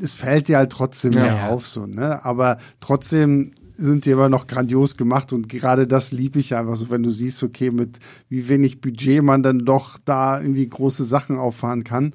[0.00, 1.22] es fällt dir halt trotzdem Ja.
[1.22, 1.48] mehr Ja.
[1.50, 2.24] auf, so, ne?
[2.24, 6.88] Aber trotzdem sind die immer noch grandios gemacht und gerade das liebe ich einfach so,
[6.88, 7.98] wenn du siehst, okay, mit
[8.30, 12.14] wie wenig Budget man dann doch da irgendwie große Sachen auffahren kann.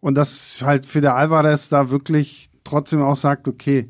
[0.00, 3.88] Und das halt für der Alvarez da wirklich trotzdem auch sagt, okay,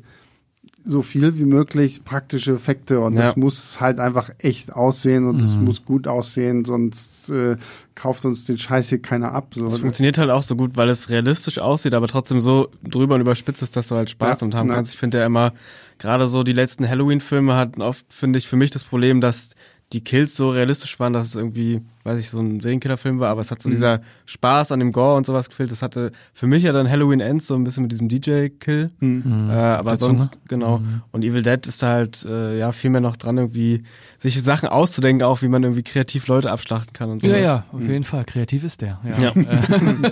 [0.83, 3.29] so viel wie möglich praktische Effekte und Ja.
[3.29, 5.65] es muss halt einfach echt aussehen und es Mhm.
[5.65, 7.55] muss gut aussehen, sonst äh,
[7.93, 9.53] kauft uns den Scheiß hier keiner ab.
[9.55, 9.67] So.
[9.67, 13.21] Es funktioniert halt auch so gut, weil es realistisch aussieht, aber trotzdem so drüber und
[13.21, 14.75] überspitzt ist, dass du halt Spaß Ja, damit haben ja.
[14.75, 14.93] kannst.
[14.95, 15.53] Ich finde ja immer,
[15.99, 19.51] gerade so die letzten Halloween-Filme hatten oft, finde ich, für mich das Problem, dass
[19.93, 23.41] die Kills so realistisch waren, dass es irgendwie, weiß ich, so ein Serienkiller-Film war, aber
[23.41, 23.73] es hat so Mhm.
[23.73, 25.71] dieser Spaß an dem Gore und sowas gefehlt.
[25.71, 28.91] Das hatte für mich ja dann Halloween Ends so ein bisschen mit diesem DJ-Kill.
[28.99, 29.49] Mhm.
[29.49, 30.43] Äh, aber Der sonst, Zunge.
[30.47, 30.81] genau.
[31.11, 33.83] Und Evil Dead ist da halt, äh, ja, viel mehr noch dran, irgendwie
[34.17, 37.35] sich Sachen auszudenken, auch wie man irgendwie kreativ Leute abschlachten kann und sowas.
[37.37, 38.23] Ja, ja, auf jeden Fall.
[38.25, 38.99] Kreativ ist der.
[39.03, 39.17] Ja.
[39.19, 39.31] Ja.
[39.35, 40.11] Äh,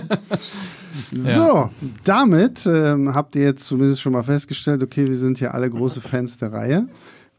[1.12, 1.70] So,
[2.04, 6.00] damit ähm, habt ihr jetzt zumindest schon mal festgestellt, okay, wir sind hier alle große
[6.00, 6.88] Fans der Reihe.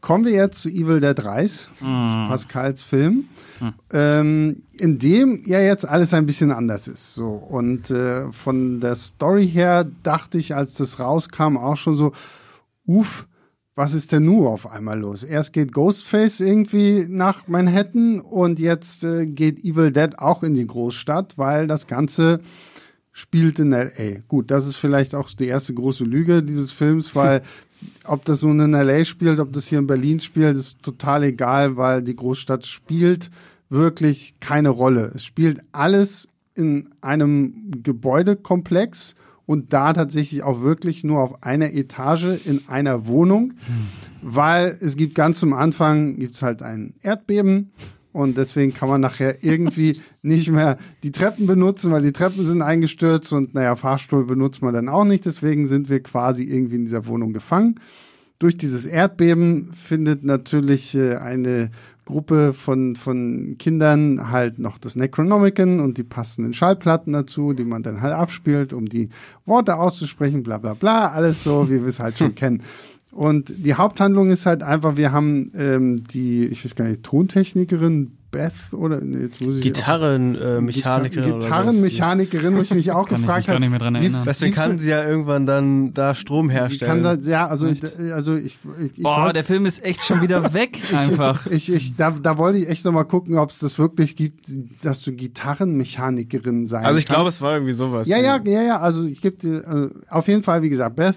[0.02, 3.28] Kommen wir jetzt zu Evil Dead Rise, zu Pascals Film,
[3.92, 7.14] ähm, in dem ja jetzt alles ein bisschen anders ist.
[7.14, 12.10] So und äh, von der Story her dachte ich, als das rauskam, auch schon so,
[12.84, 13.28] uff,
[13.76, 15.22] was ist denn nur auf einmal los?
[15.22, 20.66] Erst geht Ghostface irgendwie nach Manhattan und jetzt äh, geht Evil Dead auch in die
[20.66, 22.40] Großstadt, weil das Ganze
[23.12, 24.20] spielt in LA.
[24.26, 27.42] Gut, das ist vielleicht auch die erste große Lüge dieses Films, weil
[28.04, 31.76] ob das nun in LA spielt, ob das hier in Berlin spielt, ist total egal,
[31.76, 33.30] weil die Großstadt spielt
[33.68, 35.12] wirklich keine Rolle.
[35.14, 39.14] Es spielt alles in einem Gebäudekomplex
[39.46, 43.54] und da tatsächlich auch wirklich nur auf einer Etage in einer Wohnung,
[44.20, 47.70] weil es gibt ganz zum Anfang gibt's halt ein Erdbeben
[48.12, 52.62] und deswegen kann man nachher irgendwie nicht mehr die Treppen benutzen, weil die Treppen sind
[52.62, 55.26] eingestürzt und naja, Fahrstuhl benutzt man dann auch nicht.
[55.26, 57.80] Deswegen sind wir quasi irgendwie in dieser Wohnung gefangen.
[58.38, 61.70] Durch dieses Erdbeben findet natürlich äh, eine
[62.04, 67.84] Gruppe von, von Kindern halt noch das Necronomicon und die passenden Schallplatten dazu, die man
[67.84, 69.10] dann halt abspielt, um die
[69.46, 72.62] Worte auszusprechen, bla bla bla, alles so, wie wir es halt schon kennen.
[73.12, 78.16] Und die Haupthandlung ist halt einfach, wir haben ähm, die, ich weiß gar nicht, Tontechnikerin
[78.30, 81.22] Beth oder nee, jetzt muss ich Gitarrenmechanikerin.
[81.22, 83.60] Gitar Gitarrenmechanikerin, wo ich mich auch Kann ich gefragt mich gar habe.
[83.60, 84.22] nicht mehr dran wie- erinnern.
[84.26, 87.02] Deswegen kann sie ja irgendwann dann da Strom Sie herstellen.
[87.02, 90.02] kann da, ja, also, d- also ich, ich, ich Boah, wollt- der Film ist echt
[90.02, 91.46] schon wieder weg, einfach.
[91.48, 94.46] Ich, ich, da, da wollte ich echt noch mal gucken, ob es das wirklich gibt,
[94.82, 98.08] dass du Gitarrenmechanikerin sein also ich glaube, es war irgendwie sowas.
[98.08, 101.16] Ja, ja, ja, ja, also ich gebe dir, also auf jeden Fall, wie gesagt, Beth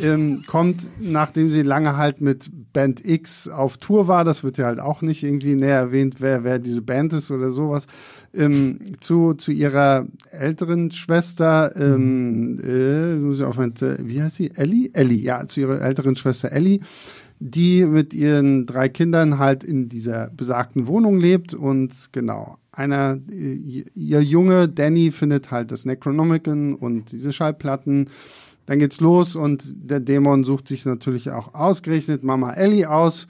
[0.00, 4.66] ähm, kommt, nachdem sie lange halt mit Band X auf Tour war, das wird ja
[4.66, 7.86] halt auch nicht irgendwie näher erwähnt, wer, wer diese Band ist oder sowas,
[8.34, 14.52] ähm, zu, zu ihrer älteren Schwester, ähm, äh, muss ich mein, wie heißt sie?
[14.54, 14.90] Ellie?
[14.94, 16.80] Ellie, ja, zu ihrer älteren Schwester Ellie,
[17.38, 23.84] die mit ihren drei Kindern halt in dieser besagten Wohnung lebt und genau, einer, äh,
[23.94, 28.08] ihr Junge Danny findet halt das Necronomicon und diese Schallplatten.
[28.66, 33.26] Dann geht's los und der Dämon sucht sich natürlich auch ausgerechnet Mama Ellie aus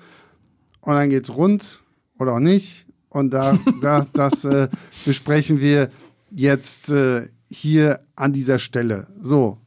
[0.81, 1.81] und dann geht's rund
[2.19, 2.87] oder auch nicht.
[3.09, 4.69] Und da, da das äh,
[5.05, 5.91] besprechen wir
[6.31, 9.07] jetzt äh, hier an dieser Stelle.
[9.21, 9.59] So,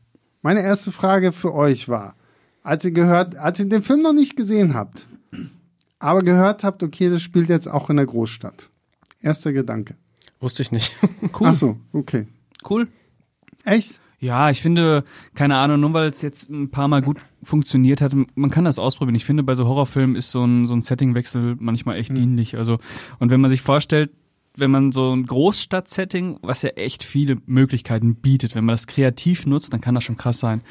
[0.41, 2.15] meine erste Frage für euch war,
[2.63, 5.08] als ihr gehört, als ihr den Film noch nicht gesehen habt,
[5.99, 8.69] aber gehört habt, okay, das spielt jetzt auch in der Großstadt.
[9.21, 9.95] Erster Gedanke.
[10.39, 10.93] Wusste ich nicht.
[11.39, 11.47] Cool.
[11.47, 12.28] Ach so, okay.
[12.69, 12.88] Cool.
[13.63, 13.99] Echt?
[14.19, 18.15] Ja, ich finde, keine Ahnung, nur weil es jetzt ein paar Mal gut funktioniert hat,
[18.36, 19.15] man kann das ausprobieren.
[19.15, 22.58] Ich finde, bei so Horrorfilmen ist so ein, so ein Settingwechsel manchmal echt dienlich.
[22.58, 22.80] Also,
[23.19, 24.10] und wenn man sich vorstellt,
[24.58, 29.45] wenn man so ein Großstadt-Setting, was ja echt viele Möglichkeiten bietet, wenn man das kreativ
[29.45, 30.62] nutzt, dann kann das schon krass sein.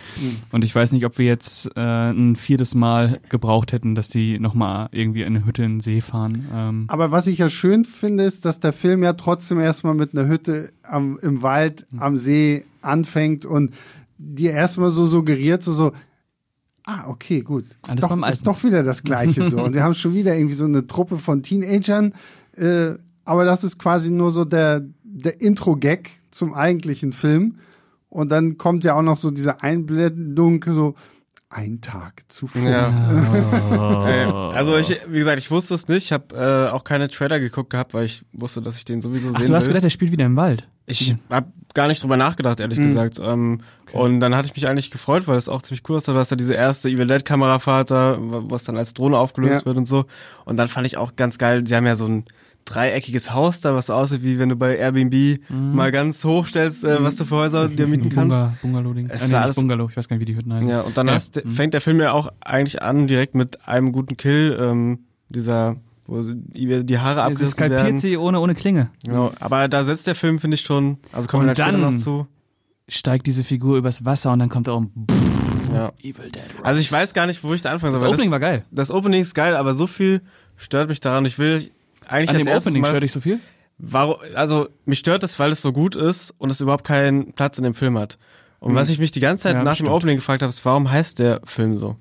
[0.53, 4.39] Und ich weiß nicht, ob wir jetzt äh, ein viertes Mal gebraucht hätten, dass die
[4.39, 6.49] nochmal irgendwie in eine Hütte in den See fahren.
[6.53, 10.17] Ähm, Aber was ich ja schön finde, ist, dass der Film ja trotzdem erstmal mit
[10.17, 13.75] einer Hütte am, im Wald am See anfängt und
[14.19, 15.93] dir erstmal so suggeriert, so, so,
[16.85, 17.65] ah, okay, gut.
[17.89, 18.37] Alles doch, beim Alten.
[18.37, 19.63] ist doch wieder das Gleiche so.
[19.65, 22.15] Und wir haben schon wieder irgendwie so eine Truppe von Teenagern,
[22.57, 22.95] äh,
[23.25, 27.59] aber das ist quasi nur so der, der Intro-Gag zum eigentlichen Film.
[28.09, 30.95] Und dann kommt ja auch noch so diese Einblendung, so,
[31.55, 32.63] ein Tag zuvor.
[32.63, 34.07] Ja.
[34.09, 34.25] Äh,
[34.57, 36.05] also ich, wie gesagt, ich wusste es nicht.
[36.07, 39.31] Ich habe äh, auch keine Trailer geguckt gehabt, weil ich wusste, dass ich den sowieso
[39.33, 39.69] Ach, sehen du hast will.
[39.71, 40.69] gedacht, der spielt wieder im Wald.
[40.87, 43.19] Ich habe gar nicht drüber nachgedacht, ehrlich gesagt.
[43.23, 43.61] Ähm,
[43.93, 46.13] Und dann hatte ich mich eigentlich gefreut, weil es auch ziemlich cool aussah.
[46.13, 49.67] Du hast ja diese erste Evil Dead Kamerafahrt da, was dann als Drohne aufgelöst Ja.
[49.67, 50.05] wird und so.
[50.45, 52.25] Und dann fand ich auch ganz geil, sie haben ja so ein
[52.65, 55.75] dreieckiges Haus da, was aussieht, wie wenn du bei Airbnb Mhm.
[55.75, 58.37] mal ganz hoch stellst, äh, was du für Häuser dir mieten kannst.
[58.37, 59.09] Bunga- Bungalow-Ding.
[59.11, 60.69] Es Äh, ist nee, alles- nicht Bungalow, ich weiß gar nicht, wie die Hütten heißen.
[60.69, 61.15] Ja, und dann Ja.
[61.15, 61.51] hast, Mhm.
[61.51, 66.23] fängt der Film ja auch eigentlich an, direkt mit einem guten Kill, ähm, dieser, wo
[66.23, 67.99] sie- die Haare abgerissen skalpiert werden.
[67.99, 68.91] sie ohne, ohne Klinge.
[69.05, 72.27] Genau, aber da setzt der Film, finde ich schon, also kommen wir dann noch zu.
[72.89, 74.91] Steigt diese Figur übers Wasser und dann kommt er um
[75.73, 75.93] Ja.
[76.03, 76.65] Evil Dead Rise.
[76.65, 78.07] Also ich weiß gar nicht, wo ich da anfangen soll.
[78.09, 78.65] das Opening war geil.
[78.71, 80.21] das Opening ist geil, aber so viel
[80.57, 81.25] stört mich daran.
[81.25, 81.71] Ich will
[82.09, 83.41] eigentlich An dem Opening mal, stört dich so viel?
[83.79, 87.59] warum, also mich stört es, weil es so gut ist und es überhaupt keinen Platz
[87.59, 88.19] in dem Film hat.
[88.61, 89.97] Und was ich mich die ganze Zeit Ja, nach das dem stimmt.
[89.97, 91.97] Opening gefragt habe, ist, warum heißt der Film so?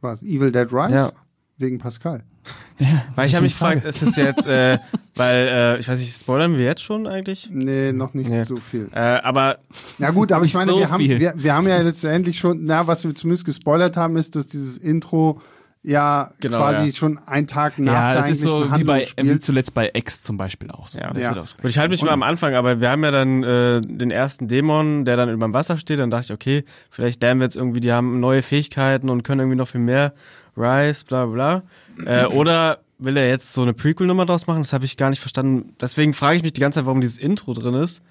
[0.00, 0.22] Was?
[0.22, 0.94] Evil Dead Rise?
[0.94, 1.12] Ja.
[1.58, 2.22] Wegen Pascal.
[2.78, 4.78] Ja, Weil ich habe mich gefragt, ist es jetzt, äh,
[5.14, 7.48] weil, äh, ich weiß nicht, spoilern wir jetzt schon eigentlich?
[7.52, 8.42] Nee, noch nicht Nee.
[8.44, 8.88] so viel.
[8.92, 9.58] Äh, aber
[9.98, 12.86] Na gut, aber ich meine, so wir, haben, wir, wir haben ja letztendlich schon, na,
[12.88, 15.38] was wir zumindest gespoilert haben, ist, dass dieses Intro
[15.82, 16.94] ja Genau, quasi ja.
[16.94, 20.20] schon einen Tag nach Ja, der das ist so wie bei wie zuletzt bei X
[20.20, 20.98] zum Beispiel auch so.
[20.98, 21.12] Ja.
[21.16, 21.32] Ja.
[21.32, 24.46] Und ich halte mich mal am Anfang, aber wir haben ja dann äh, den ersten
[24.48, 25.98] Dämon, der dann über dem Wasser steht.
[25.98, 29.40] Dann dachte ich, okay, vielleicht lernen wir jetzt irgendwie, die haben neue Fähigkeiten und können
[29.40, 30.12] irgendwie noch viel mehr.
[30.56, 31.62] Rise, bla bla.
[31.96, 32.22] bla.
[32.24, 34.62] Äh, oder will er jetzt so eine Prequel-Nummer draus machen?
[34.62, 35.74] Das habe ich gar nicht verstanden.
[35.80, 38.02] Deswegen frage ich mich die ganze Zeit, warum dieses Intro drin ist.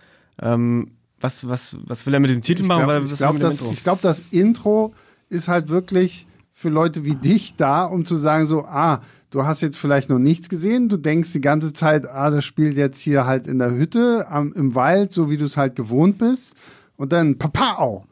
[0.42, 2.84] Ähm, was, was, was will er mit dem Titel Ich machen?
[2.86, 4.94] glaube, Weil- ich glaube, das, ich glaub, das Intro
[5.30, 6.28] ist halt wirklich
[6.62, 10.20] für Leute wie dich da, um zu sagen so, ah, du hast jetzt vielleicht noch
[10.20, 13.72] nichts gesehen, du denkst die ganze Zeit, ah, das spielt jetzt hier halt in der
[13.76, 16.56] Hütte, am, im Wald, so wie du es halt gewohnt bist.
[16.98, 18.06] Und dann, papau,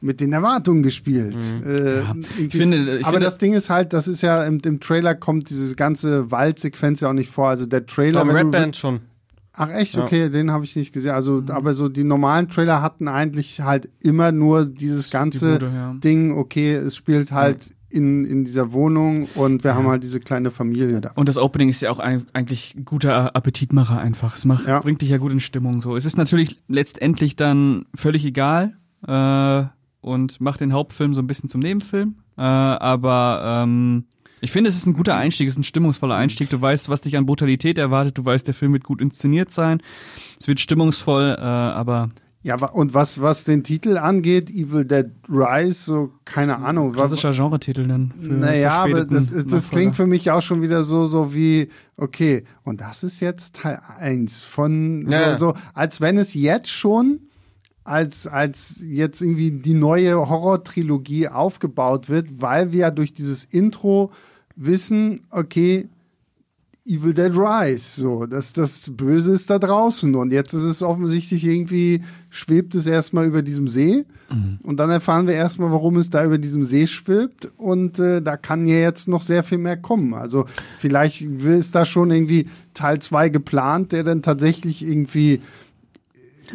[0.00, 1.34] mit den Erwartungen gespielt.
[1.64, 2.44] Äh, irgendwie.
[2.46, 5.14] Ich finde- ich aber finde- das Ding ist halt, das ist ja, im, im Trailer
[5.14, 7.48] kommt diese ganze Waldsequenz ja auch nicht vor.
[7.48, 9.00] Also der Trailer, wenn Red Band schon.
[9.58, 10.04] Ach echt, Ja.
[10.04, 11.12] okay, den habe ich nicht gesehen.
[11.12, 15.94] Also, aber so die normalen Trailer hatten eigentlich halt immer nur dieses ganze Bude, ja.
[15.94, 20.50] Ding, okay, es spielt halt in, in dieser Wohnung und wir haben halt diese kleine
[20.50, 21.12] Familie da.
[21.14, 24.36] Und das Opening ist ja auch ein, eigentlich guter Appetitmacher einfach.
[24.36, 24.80] Es macht, Ja.
[24.80, 25.82] bringt dich ja gut in Stimmung.
[25.82, 29.64] So, es ist natürlich letztendlich dann völlig egal äh,
[30.00, 32.16] und macht den Hauptfilm so ein bisschen zum Nebenfilm.
[32.36, 34.04] Äh, aber ähm,
[34.40, 36.50] ich finde, es ist ein guter Einstieg, es ist ein stimmungsvoller Einstieg.
[36.50, 38.18] Du weißt, was dich an Brutalität erwartet.
[38.18, 39.80] Du weißt, der Film wird gut inszeniert sein.
[40.38, 42.10] Es wird stimmungsvoll, äh, aber
[42.42, 46.90] Ja, und was, was den Titel angeht, Evil Dead Rise, so, keine Ahnung.
[46.90, 48.12] was- klassischer Genretitel dann.
[48.20, 52.44] Für Naja, aber das, das klingt für mich auch schon wieder so, so wie, okay,
[52.62, 55.34] und das ist jetzt Teil 1 von, Ja.
[55.34, 57.20] so, so, als wenn es jetzt schon,
[57.82, 64.12] als, als jetzt irgendwie die neue Horror-Trilogie aufgebaut wird, weil wir ja durch dieses Intro
[64.54, 65.88] wissen, okay,
[66.88, 71.44] Evil Dead Rise, so, das, das Böse ist da draußen und jetzt ist es offensichtlich
[71.44, 72.02] irgendwie,
[72.36, 74.04] schwebt es erstmal über diesem See.
[74.62, 77.50] Und dann erfahren wir erstmal, warum es da über diesem See schwebt.
[77.56, 80.14] Und äh, da kann ja jetzt noch sehr viel mehr kommen.
[80.14, 80.46] Also
[80.78, 85.40] vielleicht ist da schon irgendwie Teil 2 geplant, der dann tatsächlich irgendwie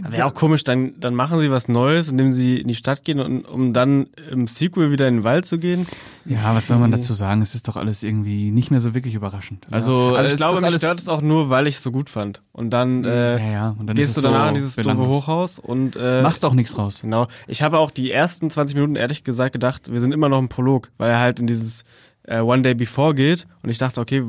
[0.09, 3.19] Wäre auch komisch, dann, dann machen sie was Neues, indem sie in die Stadt gehen,
[3.19, 5.85] und, um dann im Sequel wieder in den Wald zu gehen.
[6.25, 7.41] Ja, was soll man dazu sagen?
[7.41, 9.67] Es ist doch alles irgendwie nicht mehr so wirklich überraschend.
[9.71, 12.09] Also, Also es ich glaube, mich stört es auch nur, weil ich es so gut
[12.09, 12.41] fand.
[12.51, 13.75] Und dann äh, ja, ja.
[13.77, 14.97] Und dann gehst du danach so in dieses doofe.
[14.97, 17.01] Hochhaus und äh, Machst auch nichts draus.
[17.01, 17.27] Genau.
[17.47, 20.49] Ich habe auch die ersten 20 Minuten ehrlich gesagt gedacht, wir sind immer noch im
[20.49, 21.83] Prolog, weil er halt in dieses
[22.23, 24.23] äh, One Day Before geht und ich dachte, okay,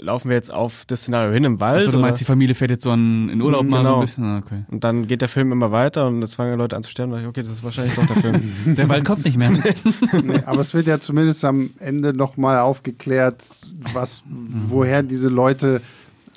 [0.00, 1.76] laufen wir jetzt auf das Szenario hin im Wald?
[1.76, 2.02] Also du oder?
[2.06, 3.94] meinst, die Familie fährt jetzt so in, in Urlaub mal so Genau.
[3.96, 4.24] ein bisschen?
[4.24, 4.64] Ah, Okay.
[4.70, 7.12] und dann geht der Film immer weiter und es fangen Leute an zu sterben.
[7.12, 8.52] Da dachte ich, okay, das ist wahrscheinlich doch der Film.
[8.76, 9.50] Der Wald kommt nicht mehr.
[10.22, 13.42] Nee, aber es wird ja zumindest am Ende nochmal aufgeklärt,
[13.94, 15.80] was, woher diese Leute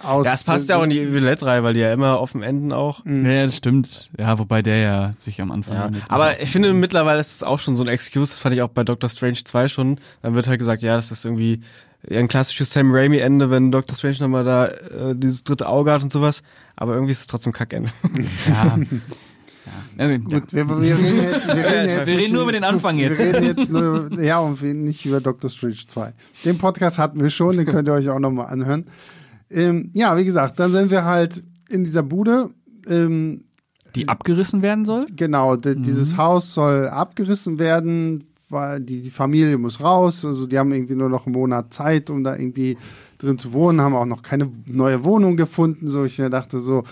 [0.04, 0.26] aus.
[0.26, 2.42] ja, es passt ja auch in die Evil Dead Reihe, weil die ja immer offen
[2.44, 3.06] enden auch.
[3.06, 4.10] ja, das stimmt.
[4.18, 5.76] Ja, wobei der ja sich am Anfang.
[5.76, 8.62] Ja, aber ich finde mittlerweile ist es auch schon so ein Excuse, das fand ich
[8.62, 10.00] auch bei Doctor Strange 2 schon.
[10.22, 11.62] Dann wird halt gesagt, ja, das ist irgendwie
[12.10, 16.04] ein klassisches Sam Raimi Ende, wenn Doctor Strange nochmal da äh, dieses dritte Auge hat
[16.04, 16.42] und sowas.
[16.76, 17.90] Aber irgendwie ist es trotzdem Kackende.
[18.48, 18.78] ja.
[19.98, 20.10] ja.
[20.10, 20.18] ja.
[20.18, 23.20] Gut, wir, wir reden jetzt, wir reden jetzt Wir reden nur über den Anfang jetzt.
[23.20, 26.14] Wir reden jetzt nur, ja, und nicht über Doctor Strange 2.
[26.46, 28.86] Den Podcast hatten wir schon, den könnt ihr euch auch nochmal anhören.
[29.52, 32.50] Ähm, ja, wie gesagt, dann sind wir halt in dieser Bude.
[32.88, 33.44] Ähm,
[33.96, 35.06] Die abgerissen werden soll?
[35.16, 40.26] genau, d- dieses Haus soll abgerissen werden, weil die, die Familie muss raus.
[40.26, 42.78] Also die haben irgendwie nur noch einen Monat Zeit, um da irgendwie
[43.18, 45.88] drin zu wohnen, haben auch noch keine neue Wohnung gefunden.
[45.88, 46.84] So, ich mir dachte so,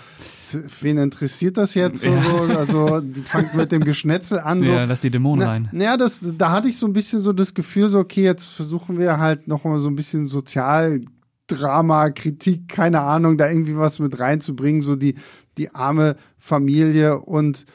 [0.80, 2.02] wen interessiert das jetzt?
[2.02, 2.22] So, Ja.
[2.22, 4.62] so, also die fangt mit dem Geschnetzel an.
[4.62, 4.70] So.
[4.70, 5.68] Ja, lass die Dämonen Na, rein.
[5.72, 8.98] ja, das, da hatte ich so ein bisschen so das Gefühl, so, okay, jetzt versuchen
[8.98, 14.18] wir halt noch mal so ein bisschen Sozialdrama, Kritik, keine Ahnung, da irgendwie was mit
[14.18, 15.16] reinzubringen, so die,
[15.58, 17.18] die arme Familie.
[17.20, 17.66] Und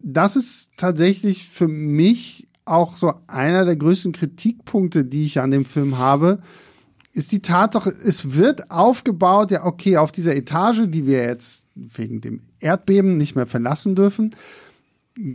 [0.00, 5.64] das ist tatsächlich für mich auch so einer der größten Kritikpunkte, die ich an dem
[5.64, 6.40] Film habe.
[7.12, 12.20] ist die Tatsache, es wird aufgebaut, ja, okay, auf dieser Etage, die wir jetzt wegen
[12.20, 14.34] dem Erdbeben nicht mehr verlassen dürfen,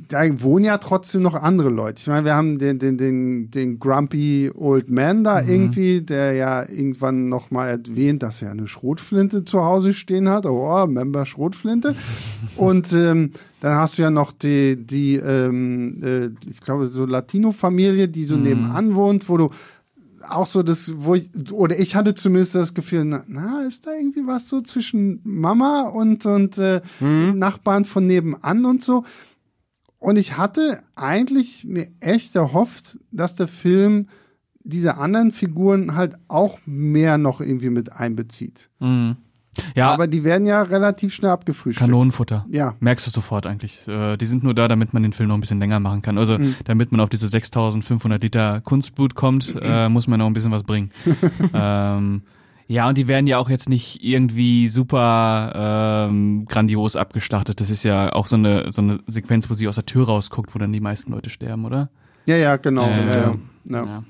[0.07, 1.99] da wohnen ja trotzdem noch andere Leute.
[1.99, 5.49] Ich meine, wir haben den, den, den, den Grumpy Old Man da mhm.
[5.49, 10.45] irgendwie, der ja irgendwann nochmal erwähnt, dass er eine Schrotflinte zu Hause stehen hat.
[10.45, 11.95] Oh, Member Schrotflinte.
[12.55, 18.07] Und ähm, dann hast du ja noch die, die ähm, äh, ich glaube, so Latino-Familie,
[18.07, 18.43] die so mhm.
[18.43, 19.49] nebenan wohnt, wo du
[20.29, 23.91] auch so das, wo ich, oder ich hatte zumindest das Gefühl, na, na ist da
[23.93, 27.37] irgendwie was so zwischen Mama und, und äh, mhm.
[27.37, 29.03] Nachbarn von nebenan und so.
[29.99, 34.07] Und ich hatte eigentlich mir echt erhofft, dass der Film
[34.63, 38.69] diese anderen Figuren halt auch mehr noch irgendwie mit einbezieht.
[38.79, 39.17] Mhm.
[39.73, 39.91] Ja.
[39.91, 41.79] Aber die werden ja relativ schnell abgefrühstückt.
[41.79, 42.45] Kanonenfutter.
[42.49, 42.75] Ja.
[42.79, 43.87] Merkst du sofort eigentlich.
[43.87, 46.17] Äh, die sind nur da, damit man den Film noch ein bisschen länger machen kann.
[46.17, 46.55] Also, mhm.
[46.65, 50.63] damit man auf diese 6500 Liter Kunstblut kommt, äh, muss man noch ein bisschen was
[50.63, 50.91] bringen.
[51.53, 52.23] ähm,
[52.67, 57.61] ja, und die werden ja auch jetzt nicht irgendwie super ähm, grandios abgestartet.
[57.61, 60.55] Das ist ja auch so eine, so eine Sequenz, wo sie aus der Tür rausguckt,
[60.55, 61.89] wo dann die meisten Leute sterben, oder?
[62.25, 62.87] Ja, ja, genau.
[62.89, 63.85] Äh, ja, ja.
[63.85, 64.03] ja.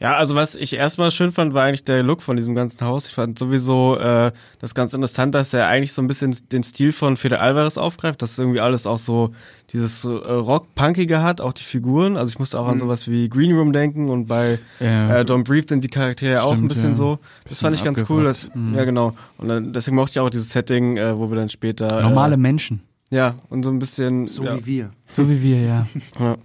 [0.00, 3.08] Ja, also was ich erstmal schön fand, war eigentlich der Look von diesem ganzen Haus.
[3.08, 6.92] Ich fand sowieso äh, das ganz interessant, dass er eigentlich so ein bisschen den Stil
[6.92, 9.32] von Fede Alvarez aufgreift, dass irgendwie alles auch so
[9.72, 12.16] dieses äh, Rock-Punkige hat, auch die Figuren.
[12.16, 12.72] Also ich musste auch mhm.
[12.72, 15.18] an sowas wie Green Room denken und bei ja.
[15.18, 16.94] äh, Don't Breathe sind die Charaktere Stimmt, auch ein bisschen ja.
[16.94, 17.18] so.
[17.44, 18.24] Das bisschen fand ich ganz cool.
[18.24, 18.74] Dass, mhm.
[18.74, 19.14] Ja, genau.
[19.36, 22.02] Und dann, deswegen mochte ich auch dieses Setting, äh, wo wir dann später...
[22.02, 22.82] Normale äh, Menschen.
[23.10, 24.28] Ja, und so ein bisschen.
[24.28, 24.58] So ja.
[24.58, 24.90] wie wir.
[25.08, 25.86] So wie wir, ja.
[26.20, 26.36] ja.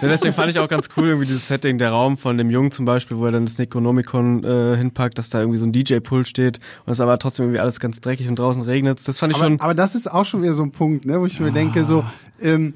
[0.00, 2.86] Deswegen fand ich auch ganz cool, irgendwie dieses Setting, der Raum von dem Jungen zum
[2.86, 6.58] Beispiel, wo er dann das Necronomicon äh, hinpackt, dass da irgendwie so ein DJ-Pult steht
[6.86, 9.06] und es aber trotzdem irgendwie alles ganz dreckig und draußen regnet.
[9.06, 9.60] Das fand ich aber, schon.
[9.60, 12.02] Aber das ist auch schon wieder so ein Punkt, ne, wo ich mir denke, so,
[12.40, 12.74] ähm,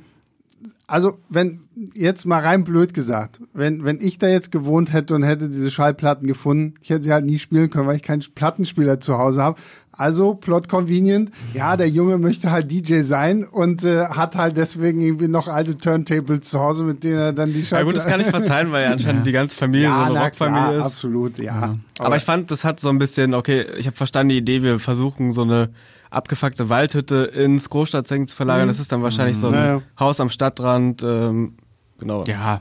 [0.86, 1.60] also wenn
[1.94, 5.70] jetzt mal rein blöd gesagt, wenn wenn ich da jetzt gewohnt hätte und hätte diese
[5.70, 9.42] Schallplatten gefunden, ich hätte sie halt nie spielen können, weil ich keinen Plattenspieler zu Hause
[9.42, 9.60] habe.
[9.94, 11.30] Also plot convenient.
[11.52, 15.76] Ja, der Junge möchte halt DJ sein und äh, hat halt deswegen irgendwie noch alte
[15.76, 17.86] Turntables zu Hause, mit denen er dann die Schallplatten.
[17.86, 19.24] Ja gut, das kann ich verzeihen, weil ja anscheinend ja.
[19.24, 20.86] die ganze Familie ja, so eine Rockfamilie ist.
[20.86, 21.44] Absolut, ja.
[21.44, 21.62] ja.
[21.98, 24.62] Aber, Aber ich fand, das hat so ein bisschen, okay, ich habe verstanden die Idee,
[24.62, 25.70] wir versuchen so eine
[26.08, 28.66] abgefuckte Waldhütte ins Großstadtsenken zu verlagern.
[28.66, 28.70] Mhm.
[28.70, 29.82] Das ist dann wahrscheinlich so ein naja.
[29.98, 31.02] Haus am Stadtrand.
[31.02, 31.56] Ähm,
[31.98, 32.24] genau.
[32.24, 32.60] Ja.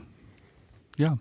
[0.96, 1.16] Ja.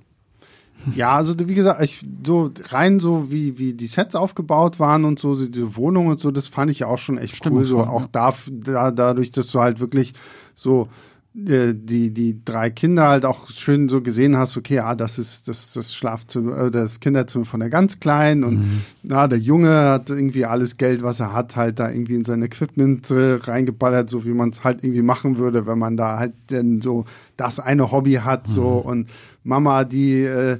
[0.95, 5.19] Ja, also wie gesagt, ich, so rein so wie, wie die Sets aufgebaut waren und
[5.19, 7.65] so, diese Wohnung und so, das fand ich ja auch schon echt Stimmt cool.
[7.65, 8.09] So auch ja.
[8.11, 10.13] da, da, dadurch, dass du halt wirklich
[10.55, 10.87] so
[11.33, 15.47] äh, die, die drei Kinder halt auch schön so gesehen hast, okay, ja, das ist
[15.47, 18.81] das, das Schlafzimmer, äh, das Kinderzimmer von der ganz Kleinen und mhm.
[19.03, 22.41] ja, der Junge hat irgendwie alles Geld, was er hat, halt da irgendwie in sein
[22.41, 26.33] Equipment äh, reingeballert, so wie man es halt irgendwie machen würde, wenn man da halt
[26.49, 27.05] denn so
[27.37, 28.51] das eine Hobby hat, mhm.
[28.51, 29.07] so und
[29.43, 30.59] Mama, die äh,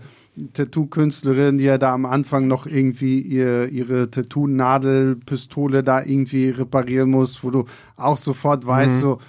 [0.53, 7.43] Tattoo-Künstlerin, die ja da am Anfang noch irgendwie ihr, ihre Tattoo-Nadelpistole da irgendwie reparieren muss,
[7.43, 7.65] wo du
[7.97, 8.99] auch sofort weißt, mhm.
[8.99, 9.19] so,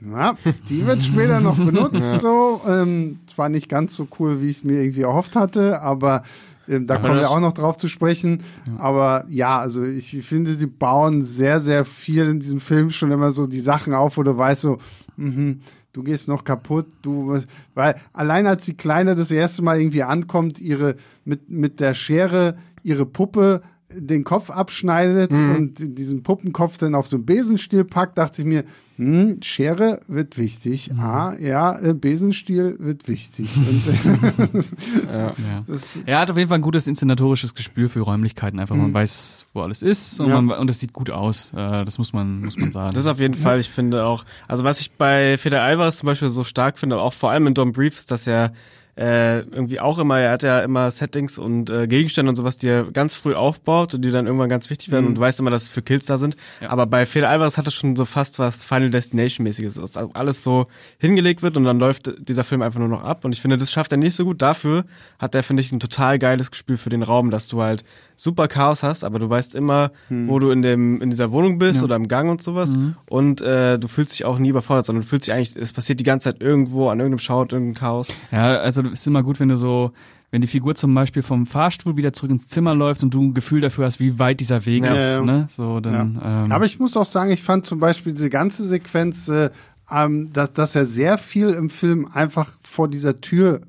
[0.00, 0.36] ja,
[0.68, 2.18] die wird später noch benutzt, ja.
[2.18, 2.60] so.
[2.66, 6.22] Ähm, zwar nicht ganz so cool, wie ich es mir irgendwie erhofft hatte, aber
[6.68, 8.42] ähm, da aber kommen wir auch noch drauf zu sprechen.
[8.66, 8.80] Ja.
[8.80, 13.30] Aber ja, also ich finde, sie bauen sehr, sehr viel in diesem Film schon immer
[13.30, 14.78] so die Sachen auf, wo du weißt so,
[15.16, 15.56] mh,
[15.96, 17.40] du gehst noch kaputt, du,
[17.74, 22.58] weil allein als die Kleine das erste Mal irgendwie ankommt, ihre, mit, mit der Schere
[22.82, 25.56] ihre Puppe den Kopf abschneidet mhm.
[25.56, 28.64] und diesen Puppenkopf dann auf so einen Besenstiel packt, dachte ich mir,
[28.96, 30.90] hm, Schere wird wichtig.
[30.90, 31.00] Mhm.
[31.00, 33.50] Ah, ja, äh, Besenstiel wird wichtig.
[35.12, 35.34] ja.
[35.66, 38.58] Das, er hat auf jeden Fall ein gutes inszenatorisches Gespür für Räumlichkeiten.
[38.58, 38.94] Einfach, man mhm.
[38.94, 40.40] weiß, wo alles ist und, ja.
[40.40, 41.52] man, und es sieht gut aus.
[41.52, 42.94] Äh, das muss man, muss man sagen.
[42.94, 46.06] Das ist auf jeden Fall, ich finde auch, also was ich bei Feder Alvarez zum
[46.06, 48.52] Beispiel so stark finde, auch vor allem in Don Brief, ist, dass er
[48.96, 52.68] äh, irgendwie auch immer, er hat ja immer Settings und äh, Gegenstände und sowas, die
[52.68, 55.08] er ganz früh aufbaut und die dann irgendwann ganz wichtig werden mhm.
[55.08, 56.36] und du weißt immer, dass es für Kills da sind.
[56.60, 56.70] Ja.
[56.70, 60.66] Aber bei Fede Alvarez hat es schon so fast was Final Destination-mäßiges, dass alles so
[60.98, 63.24] hingelegt wird und dann läuft dieser Film einfach nur noch ab.
[63.24, 64.40] Und ich finde, das schafft er nicht so gut.
[64.40, 64.84] Dafür
[65.18, 67.84] hat er, finde ich, ein total geiles Gespür für den Raum, dass du halt
[68.16, 70.26] super Chaos hast, aber du weißt immer, mhm.
[70.26, 71.84] wo du in dem in dieser Wohnung bist ja.
[71.84, 72.74] oder im Gang und sowas.
[72.74, 72.96] Mhm.
[73.08, 76.00] Und äh, du fühlst dich auch nie überfordert, sondern du fühlst dich eigentlich, es passiert
[76.00, 78.08] die ganze Zeit irgendwo an irgendeinem Schaut, irgendein Chaos.
[78.32, 79.92] Ja, also ist immer gut, wenn du so
[80.30, 83.34] wenn die Figur zum Beispiel vom Fahrstuhl wieder zurück ins Zimmer läuft und du ein
[83.34, 85.24] Gefühl dafür hast, wie weit dieser Weg ja, ist, ja.
[85.24, 85.46] ne?
[85.48, 86.44] So, dann, ja.
[86.44, 89.50] ähm, Aber ich muss auch sagen, ich fand zum Beispiel diese ganze Sequenz, äh,
[89.90, 93.60] ähm, dass, dass er sehr viel im Film einfach vor dieser Tür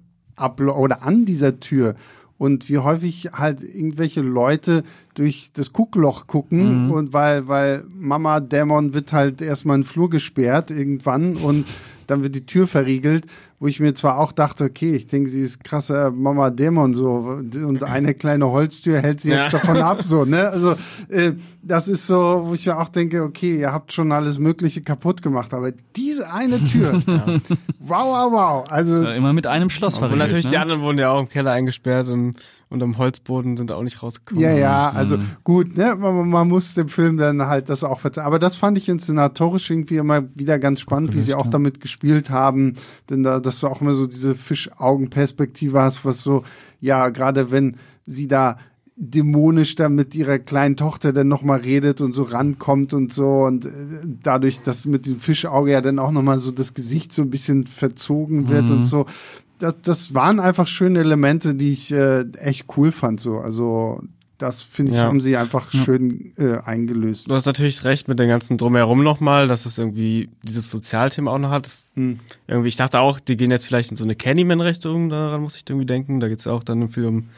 [0.57, 1.95] oder an dieser Tür
[2.37, 4.83] und wie häufig halt irgendwelche Leute
[5.15, 6.91] durch das Guckloch gucken mhm.
[6.91, 11.65] und weil, weil Mama Dämon wird halt erstmal in den Flur gesperrt irgendwann und
[12.05, 13.25] dann wird die Tür verriegelt
[13.59, 17.39] wo ich mir zwar auch dachte, okay, ich denke, sie ist krasser Mama Dämon so
[17.65, 19.59] und eine kleine Holztür hält sie jetzt ja.
[19.59, 20.49] davon ab, so, ne?
[20.49, 20.75] Also
[21.09, 21.33] äh,
[21.67, 25.21] das ist so, wo ich mir auch denke, okay, ihr habt schon alles Mögliche kaputt
[25.21, 27.25] gemacht, aber diese eine Tür, ja.
[27.79, 28.71] wow, wow, wow.
[28.71, 30.13] Also immer mit einem Schloss verriegelt.
[30.13, 30.51] Und natürlich ne?
[30.51, 32.35] die anderen wurden ja auch im Keller eingesperrt und
[32.69, 34.43] und am Holzboden sind auch nicht rausgekommen.
[34.43, 35.27] Ja, ja, also mhm.
[35.43, 38.27] gut, ne, man, man, muss dem Film dann halt das auch verzeihen.
[38.27, 41.51] Aber das fand ich inszenatorisch irgendwie immer wieder ganz spannend, wie sie auch ja.
[41.51, 42.73] damit gespielt haben.
[43.09, 46.43] Denn da, dass du auch immer so diese Fischaugenperspektive hast, was so,
[46.81, 48.57] ja, gerade wenn sie da
[48.99, 53.65] dämonisch da mit ihrer kleinen Tochter dann nochmal redet und so rankommt und so und
[53.65, 53.69] äh,
[54.23, 57.67] dadurch, dass mit dem Fischauge ja dann auch nochmal so das Gesicht so ein bisschen
[57.67, 58.77] verzogen wird mhm.
[58.77, 59.05] und so
[59.59, 63.19] das, das waren einfach schöne Elemente, die ich äh, echt cool fand.
[63.19, 64.01] So, also
[64.37, 65.05] das finde ich, ja.
[65.05, 67.27] haben sie einfach schön äh, eingelöst.
[67.29, 71.39] Du hast natürlich recht mit dem ganzen Drumherum nochmal, dass es irgendwie dieses Sozialthema auch
[71.39, 71.65] noch hat.
[71.65, 72.19] Das, hm.
[72.47, 75.63] Irgendwie, ich dachte auch, die gehen jetzt vielleicht in so eine Candyman-Richtung, daran muss ich
[75.67, 76.19] irgendwie denken.
[76.19, 77.29] Da geht es ja auch dann viel um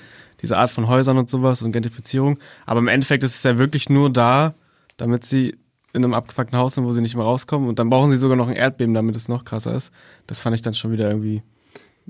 [0.41, 2.39] diese Art von Häusern und sowas und Gentrifizierung.
[2.65, 4.55] Aber im Endeffekt ist es ja wirklich nur da,
[4.97, 5.57] damit sie
[5.93, 7.67] in einem abgefuckten Haus sind, wo sie nicht mehr rauskommen.
[7.67, 9.91] Und dann brauchen sie sogar noch ein Erdbeben, damit es noch krasser ist.
[10.27, 11.41] Das fand ich dann schon wieder irgendwie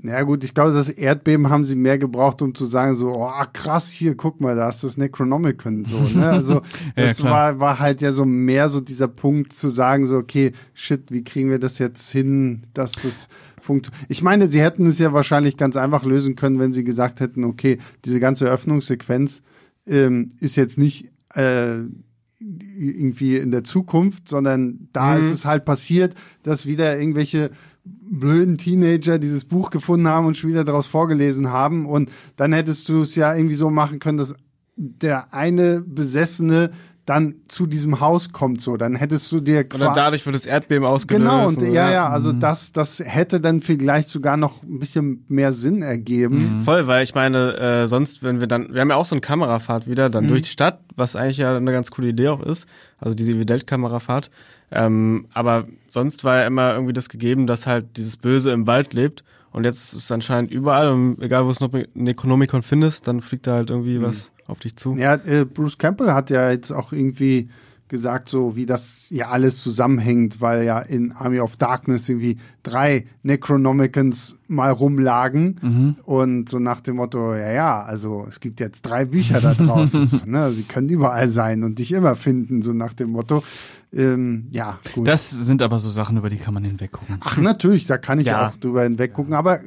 [0.02, 3.44] ja gut, ich glaube, das Erdbeben haben sie mehr gebraucht, um zu sagen so, oh
[3.52, 5.98] krass, hier, guck mal, da ist das Necronomicon so.
[5.98, 6.28] Ne?
[6.30, 6.62] Also
[6.96, 10.52] das ja, war, war halt ja so mehr so dieser Punkt zu sagen so, okay,
[10.74, 13.28] shit, wie kriegen wir das jetzt hin, dass das.
[14.08, 17.44] Ich meine, sie hätten es ja wahrscheinlich ganz einfach lösen können, wenn sie gesagt hätten,
[17.44, 19.42] okay, diese ganze Öffnungssequenz
[19.86, 21.80] ähm, ist jetzt nicht äh,
[22.38, 25.22] irgendwie in der Zukunft, sondern da mhm.
[25.22, 27.50] ist es halt passiert, dass wieder irgendwelche
[27.84, 31.86] blöden Teenager dieses Buch gefunden haben und schon wieder daraus vorgelesen haben.
[31.86, 34.34] Und dann hättest du es ja irgendwie so machen können, dass
[34.76, 36.72] der eine Besessene
[37.10, 40.86] dann zu diesem Haus kommt so, dann hättest du dir oder dadurch wird das Erdbeben
[40.86, 41.28] ausgelöst.
[41.28, 42.38] Genau und ja ja, also mhm.
[42.38, 46.58] das das hätte dann vielleicht sogar noch ein bisschen mehr Sinn ergeben.
[46.58, 46.60] Mhm.
[46.60, 49.20] Voll, weil ich meine, äh, sonst wenn wir dann wir haben ja auch so eine
[49.20, 50.28] Kamerafahrt wieder dann mhm.
[50.28, 53.66] durch die Stadt, was eigentlich ja eine ganz coole Idee auch ist, also diese Evidelt
[53.66, 54.30] Kamerafahrt
[54.70, 58.92] ähm, aber sonst war ja immer irgendwie das gegeben, dass halt dieses Böse im Wald
[58.92, 59.24] lebt.
[59.52, 63.20] Und jetzt ist es anscheinend überall und egal, wo es noch ein Necronomicon findest, dann
[63.20, 64.02] fliegt da halt irgendwie mhm.
[64.02, 64.96] was auf dich zu.
[64.96, 67.48] Ja, äh, Bruce Campbell hat ja jetzt auch irgendwie
[67.90, 73.06] gesagt, so wie das ja alles zusammenhängt, weil ja in Army of Darkness irgendwie drei
[73.24, 75.96] Necronomicons mal rumlagen mhm.
[76.04, 80.06] und so nach dem Motto, ja, ja, also es gibt jetzt drei Bücher da draußen,
[80.06, 80.52] so, ne?
[80.52, 83.42] sie können überall sein und dich immer finden, so nach dem Motto.
[83.92, 85.08] Ähm, ja, gut.
[85.08, 87.16] Das sind aber so Sachen, über die kann man hinweggucken.
[87.20, 88.48] Ach, natürlich, da kann ich ja.
[88.48, 89.34] auch drüber hinweggucken.
[89.34, 89.58] Aber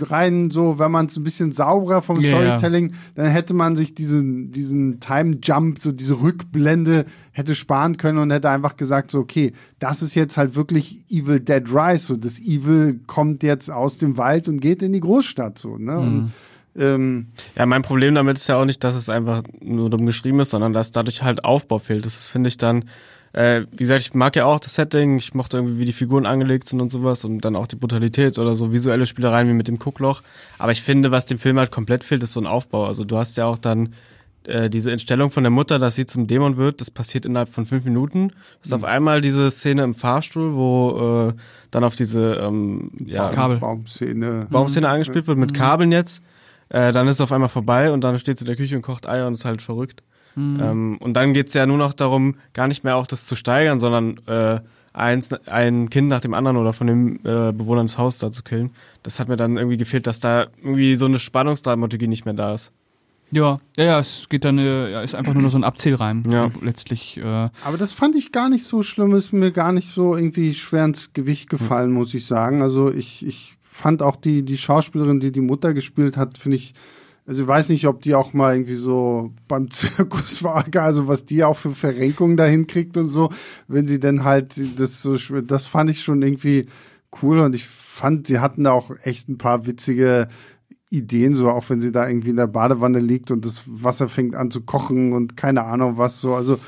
[0.00, 3.00] rein so, wenn man es ein bisschen sauberer vom Storytelling, ja, ja.
[3.16, 8.30] dann hätte man sich diesen, diesen Time Jump, so diese Rückblende hätte sparen können und
[8.30, 12.06] hätte einfach gesagt, so, okay, das ist jetzt halt wirklich Evil Dead Rise.
[12.06, 15.92] So, das Evil kommt jetzt aus dem Wald und geht in die Großstadt, so, ne?
[15.92, 16.00] Mhm.
[16.00, 16.32] Und,
[16.74, 20.40] ähm, ja, mein Problem damit ist ja auch nicht, dass es einfach nur dumm geschrieben
[20.40, 22.06] ist, sondern dass dadurch halt Aufbau fehlt.
[22.06, 22.86] Das finde ich dann
[23.32, 26.26] äh, wie gesagt, ich mag ja auch das Setting, ich mochte irgendwie, wie die Figuren
[26.26, 29.68] angelegt sind und sowas und dann auch die Brutalität oder so visuelle Spielereien wie mit
[29.68, 30.22] dem Guckloch.
[30.58, 32.86] Aber ich finde, was dem Film halt komplett fehlt, ist so ein Aufbau.
[32.86, 33.94] Also du hast ja auch dann
[34.44, 37.64] äh, diese Entstellung von der Mutter, dass sie zum Dämon wird, das passiert innerhalb von
[37.64, 38.32] fünf Minuten.
[38.58, 38.78] Das ist mhm.
[38.78, 41.32] auf einmal diese Szene im Fahrstuhl, wo äh,
[41.70, 43.58] dann auf diese ähm, ja, Kabel.
[43.58, 44.92] Baumszene, Baumszene mhm.
[44.92, 45.56] angespielt wird mit mhm.
[45.56, 46.22] Kabeln jetzt.
[46.68, 48.82] Äh, dann ist es auf einmal vorbei und dann steht sie in der Küche und
[48.82, 50.02] kocht Eier und ist halt verrückt.
[50.34, 50.60] Mhm.
[50.60, 53.80] Ähm, und dann geht's ja nur noch darum, gar nicht mehr auch das zu steigern,
[53.80, 54.60] sondern äh,
[54.92, 58.42] eins, ein Kind nach dem anderen oder von dem äh, Bewohnern des Hauses da zu
[58.42, 58.70] killen.
[59.02, 62.54] Das hat mir dann irgendwie gefehlt, dass da irgendwie so eine Spannungsdramaturgie nicht mehr da
[62.54, 62.72] ist.
[63.30, 66.22] Ja, ja, ja, es geht dann, äh, ja, ist einfach nur noch so ein Abzählreim.
[66.30, 66.50] Ja.
[66.60, 67.16] Letztlich.
[67.16, 70.52] Äh Aber das fand ich gar nicht so schlimm, ist mir gar nicht so irgendwie
[70.52, 71.94] schwer ins Gewicht gefallen, hm.
[71.94, 72.60] muss ich sagen.
[72.60, 76.74] Also ich, ich fand auch die, die Schauspielerin, die die Mutter gespielt hat, finde ich
[77.26, 81.24] also ich weiß nicht, ob die auch mal irgendwie so beim Zirkus war, also was
[81.24, 83.30] die auch für Verrenkungen dahin kriegt und so,
[83.68, 86.66] wenn sie dann halt das so, das fand ich schon irgendwie
[87.22, 90.28] cool und ich fand, sie hatten da auch echt ein paar witzige
[90.88, 94.34] Ideen, so auch wenn sie da irgendwie in der Badewanne liegt und das Wasser fängt
[94.34, 96.34] an zu kochen und keine Ahnung was so.
[96.34, 96.58] Also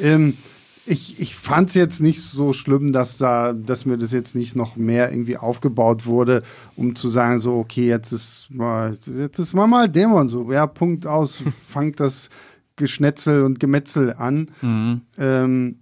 [0.00, 0.34] ähm,
[0.86, 4.54] ich, ich fand es jetzt nicht so schlimm, dass da, dass mir das jetzt nicht
[4.54, 6.42] noch mehr irgendwie aufgebaut wurde,
[6.76, 10.66] um zu sagen, so, okay, jetzt ist mal, jetzt ist mal mal Dämon so, ja,
[10.66, 12.28] Punkt aus, fangt das
[12.76, 14.50] Geschnetzel und Gemetzel an.
[14.60, 15.00] Mhm.
[15.16, 15.78] Ähm,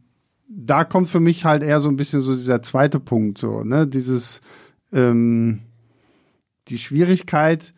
[0.49, 3.87] da kommt für mich halt eher so ein bisschen so dieser zweite Punkt, so, ne,
[3.87, 4.41] dieses,
[4.93, 5.61] ähm,
[6.69, 7.75] die Schwierigkeit,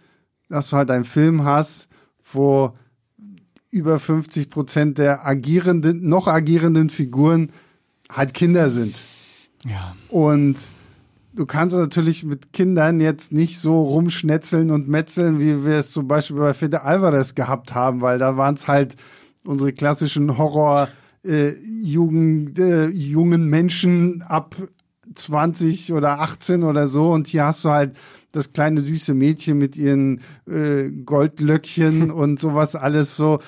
[0.49, 1.89] dass du halt einen Film hast,
[2.33, 2.77] wo
[3.75, 7.51] über 50 Prozent der agierenden, noch agierenden Figuren
[8.09, 9.03] halt Kinder sind.
[9.67, 9.97] Ja.
[10.09, 10.57] Und
[11.33, 16.07] du kannst natürlich mit Kindern jetzt nicht so rumschnetzeln und metzeln, wie wir es zum
[16.07, 18.95] Beispiel bei Fede Alvarez gehabt haben, weil da waren es halt
[19.45, 20.89] unsere klassischen Horror-
[21.25, 24.55] äh, Jugend, äh, jungen Menschen ab
[25.15, 27.97] 20 oder 18 oder so und hier hast du halt
[28.33, 33.41] das kleine süße Mädchen mit ihren äh, Goldlöckchen und sowas alles so.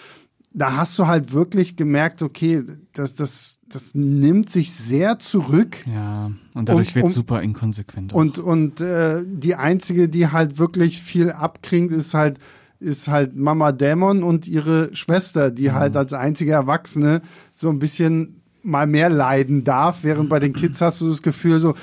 [0.52, 2.62] Da hast du halt wirklich gemerkt, okay,
[2.94, 5.84] das, das, das nimmt sich sehr zurück.
[5.86, 8.14] Ja, und dadurch wird um- super inkonsequent.
[8.14, 8.18] auch.
[8.18, 12.38] Und, und äh, die einzige, die halt wirklich viel abkriegt, ist halt,
[12.78, 17.20] ist halt Mama Dämon und ihre Schwester, die halt als einzige Erwachsene
[17.52, 18.35] so ein bisschen
[18.66, 21.74] mal mehr leiden darf, während bei den Kids hast du das Gefühl so,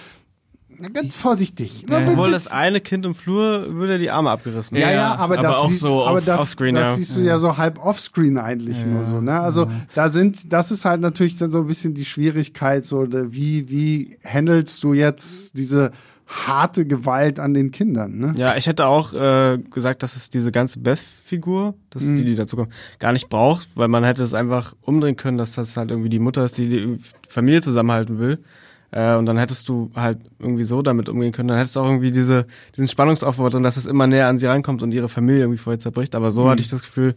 [0.93, 1.85] ganz vorsichtig.
[1.89, 4.75] Ja, Obwohl das eine Kind im Flur würde die Arme abgerissen.
[4.77, 6.95] ja, ja, Ja, aber, aber das, auch siehst- so aber das, offscreen, das ja.
[6.95, 9.39] siehst du ja so halb offscreen eigentlich nur so, ne?
[9.39, 13.69] Also da sind, das ist halt natürlich dann so ein bisschen die Schwierigkeit, so wie
[13.69, 15.91] wie handelst du jetzt diese
[16.33, 18.33] harte Gewalt an den Kindern, ne?
[18.37, 22.35] Ja, ich hätte auch äh, gesagt, dass es diese ganze Beth-Figur, das ist die, die
[22.35, 25.91] dazu kommt, gar nicht braucht, weil man hätte es einfach umdrehen können, dass das halt
[25.91, 28.43] irgendwie die Mutter ist, die die Familie zusammenhalten will.
[28.91, 31.47] Äh, und dann hättest du halt irgendwie so damit umgehen können.
[31.47, 34.47] Dann hättest du auch irgendwie diese, diesen Spannungsaufbau drin, dass es immer näher an sie
[34.47, 36.15] rankommt und ihre Familie irgendwie vorher zerbricht.
[36.15, 37.15] Aber so hatte ich das Gefühl,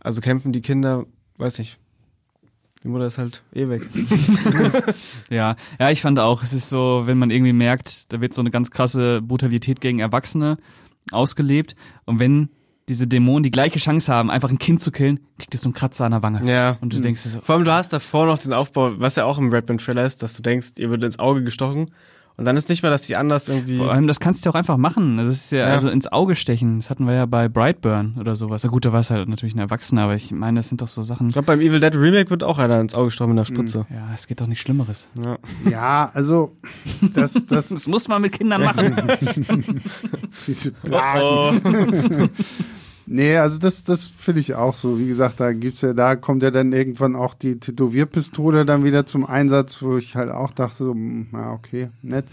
[0.00, 1.04] also kämpfen die Kinder,
[1.38, 1.78] weiß nicht.
[2.82, 3.88] Die Mutter ist halt eh weg.
[5.30, 8.42] Ja, ja, ich fand auch, es ist so, wenn man irgendwie merkt, da wird so
[8.42, 10.56] eine ganz krasse Brutalität gegen Erwachsene
[11.10, 11.74] ausgelebt
[12.04, 12.48] und wenn
[12.88, 15.74] diese Dämonen die gleiche Chance haben, einfach ein Kind zu killen, kriegt es so einen
[15.74, 16.48] Kratzer an der Wange.
[16.48, 16.78] Ja.
[16.80, 19.24] Und du denkst dir so, Vor allem, du hast davor noch diesen Aufbau, was ja
[19.24, 21.90] auch im Red Band Trailer ist, dass du denkst, ihr wird ins Auge gestochen.
[22.38, 23.78] Und dann ist nicht mehr, dass die anders irgendwie.
[23.78, 25.16] vor allem, das kannst du ja auch einfach machen.
[25.16, 25.66] Das ist ja, Ja.
[25.68, 26.76] also ins Auge stechen.
[26.80, 28.62] Das hatten wir ja bei Brightburn oder sowas.
[28.62, 30.88] Na gut, da war es halt natürlich ein Erwachsener, aber ich meine, das sind doch
[30.88, 31.28] so Sachen.
[31.28, 33.86] Ich glaube, beim Evil Dead Remake wird auch einer ins Auge gestochen mit einer Spritze.
[33.88, 35.08] Ja, es geht doch nicht Schlimmeres.
[35.24, 35.38] Ja.
[35.70, 36.56] Ja, also
[37.14, 38.94] das, das Das muss man mit Kindern machen.
[40.46, 42.30] diese Plagen.
[43.06, 44.98] Nee, also das, das finde ich auch so.
[44.98, 49.06] Wie gesagt, da gibt's ja, da kommt ja dann irgendwann auch die Tätowierpistole dann wieder
[49.06, 52.26] zum Einsatz, wo ich halt auch dachte, so, hm, ja, okay, nett.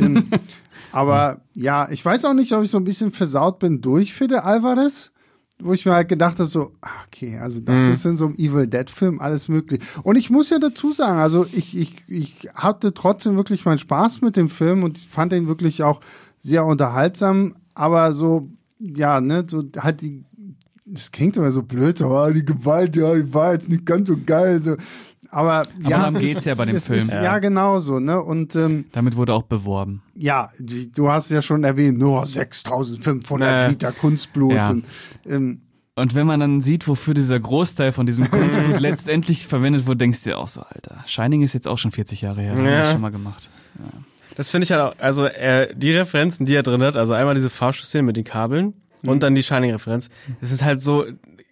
[0.00, 0.24] Ähm,
[0.92, 4.44] Aber ja, ich weiß auch nicht, ob ich so ein bisschen versaut bin durch Fede
[4.44, 5.12] Alvarez,
[5.60, 8.34] wo ich mir halt gedacht habe, so, ah, okay, also das ist in so einem
[8.34, 9.80] Evil Dead Film alles möglich.
[10.02, 14.20] Und ich muss ja dazu sagen, also ich, ich, ich hatte trotzdem wirklich meinen Spaß
[14.20, 16.00] mit dem Film und fand ihn wirklich auch
[16.38, 18.48] sehr unterhaltsam, aber so,
[18.78, 20.24] ja, ne, so halt die,
[20.86, 24.16] das klingt immer so blöd, aber die Gewalt, ja, die war jetzt nicht ganz so
[24.24, 24.76] geil, so.
[25.30, 26.98] Aber, ja, darum es geht's ist- ja bei dem es Film.
[27.00, 27.38] Ist, ja.
[27.40, 30.02] genau so, ne, und, ähm, Damit wurde auch beworben.
[30.14, 33.70] ja, die, du hast ja schon erwähnt, nur 6500 Nee.
[33.72, 34.52] Liter Kunstblut.
[34.52, 34.70] Ja.
[34.70, 34.84] Und,
[35.26, 35.60] ähm,
[35.96, 40.22] Und wenn man dann sieht, wofür dieser Großteil von diesem Kunstblut letztendlich verwendet wurde, denkst
[40.22, 42.70] du dir auch so, Alter, Shining ist jetzt auch schon 40 Jahre her, haben wir
[42.70, 42.78] Ja.
[42.80, 43.48] das schon mal gemacht.
[44.36, 47.34] Das finde ich halt auch, also äh, die Referenzen, die er drin hat, also einmal
[47.34, 48.74] diese Fahrstuhlszene mit den Kabeln
[49.06, 50.08] und dann die Shining-Referenz.
[50.40, 51.04] Das ist halt so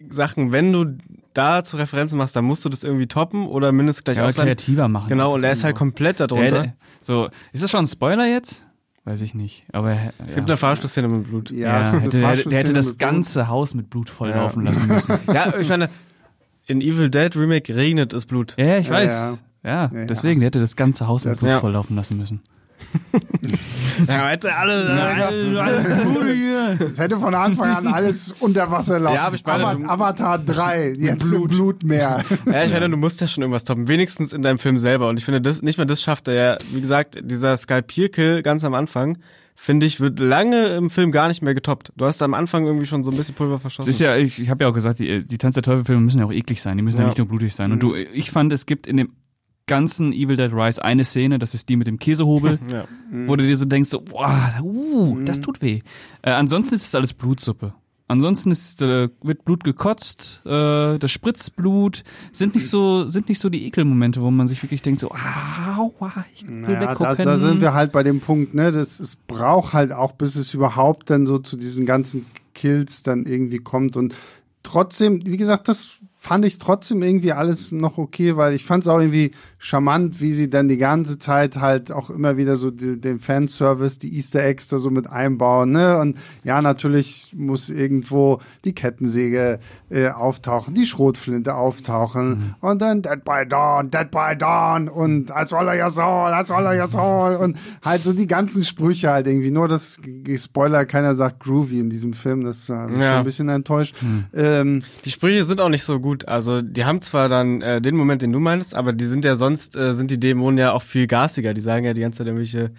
[0.09, 0.85] Sachen, wenn du
[1.33, 4.29] da zu Referenzen machst, dann musst du das irgendwie toppen oder mindestens gleich Ja, auch
[4.33, 5.07] oder kreativer machen.
[5.09, 6.49] Genau, und er ist halt komplett darunter.
[6.63, 8.67] Der, so, ist das schon ein Spoiler jetzt?
[9.05, 9.65] Weiß ich nicht.
[9.73, 11.51] Aber es gibt eine Fahrstuhlszene mit Blut.
[11.51, 13.11] ja, ja, hätte, der, der hätte das mit Blut.
[13.11, 14.69] ganze Haus mit Blut volllaufen Ja.
[14.71, 15.19] lassen müssen.
[15.33, 15.89] Ja, ich meine,
[16.67, 18.55] in Evil Dead Remake regnet es Blut.
[18.57, 19.43] Ja, ja, ich Ja, weiß.
[19.63, 20.05] Ja, Ja, ja.
[20.05, 21.59] deswegen, der hätte das ganze Haus mit Das- Blut Ja.
[21.59, 22.41] volllaufen lassen müssen.
[24.07, 25.27] Ja, hätte alle,
[26.91, 29.15] Es hätte von Anfang an alles unter Wasser laufen.
[29.15, 32.23] Ja, aber ich meine, Ava- Avatar 3, jetzt Blut, Blut mehr.
[32.45, 33.87] Ja, ich meine, du musst ja schon irgendwas toppen.
[33.87, 35.09] Wenigstens in deinem Film selber.
[35.09, 36.57] Und ich finde, das, nicht mal das schafft er ja.
[36.71, 39.17] Wie gesagt, dieser Skalpierkill ganz am Anfang,
[39.55, 41.93] finde ich, wird lange im Film gar nicht mehr getoppt.
[41.95, 43.87] Du hast am Anfang irgendwie schon so ein bisschen Pulver verschossen.
[43.89, 46.19] Das ist ja, ich, ich habe ja auch gesagt, die, die Tanz der Teufel-Filme müssen
[46.19, 46.77] ja auch eklig sein.
[46.77, 47.09] Die müssen ja, Ja.
[47.09, 47.71] nicht nur blutig sein.
[47.71, 49.11] Und du, ich fand, es gibt in dem
[49.67, 52.85] ganzen Evil Dead Rise eine Szene, das ist die mit dem Käsehobel, ja.
[53.27, 55.81] wo du dir so denkst, so, boah, uh, das tut weh.
[56.21, 57.73] Äh, ansonsten ist es alles Blutsuppe.
[58.13, 62.03] Ansonsten ist, äh, wird Blut gekotzt, äh, das spritzt Blut,
[62.33, 66.25] sind nicht so, sind nicht so die Ekelmomente, wo man sich wirklich denkt, so, aua,
[66.35, 67.25] ich will Naja, da, weggucken.
[67.25, 70.53] da sind wir halt bei dem Punkt, ne, das es braucht halt auch, bis es
[70.53, 74.13] überhaupt dann so zu diesen ganzen Kills dann irgendwie kommt und
[74.63, 78.87] trotzdem, wie gesagt, das fand ich trotzdem irgendwie alles noch okay, weil ich fand es
[78.87, 79.31] auch irgendwie
[79.65, 83.97] charmant, wie sie dann die ganze Zeit halt auch immer wieder so die, den Fanservice,
[83.97, 85.99] die Easter Eggs da so mit einbauen, ne?
[85.99, 89.59] Und ja, natürlich muss irgendwo die Kettensäge
[89.89, 95.53] äh, auftauchen, die Schrotflinte auftauchen und dann Dead by Dawn, Dead by Dawn und als
[95.53, 97.55] Roller your soul, als Roller your soul und
[97.85, 99.51] halt so die ganzen Sprüche halt irgendwie.
[99.51, 99.97] Nur das
[100.35, 103.07] Spoiler, keiner sagt Groovy in diesem Film, das hat mich Ja.
[103.07, 103.95] schon ein bisschen enttäuscht.
[104.33, 106.27] Ähm, Die Sprüche sind auch nicht so gut.
[106.27, 109.35] Also die haben zwar dann äh, den Moment, den du meinst, aber die sind ja
[109.35, 111.53] sonst, äh, sind die Dämonen ja auch viel garstiger.
[111.53, 112.71] Die sagen ja die ganze Zeit irgendwelche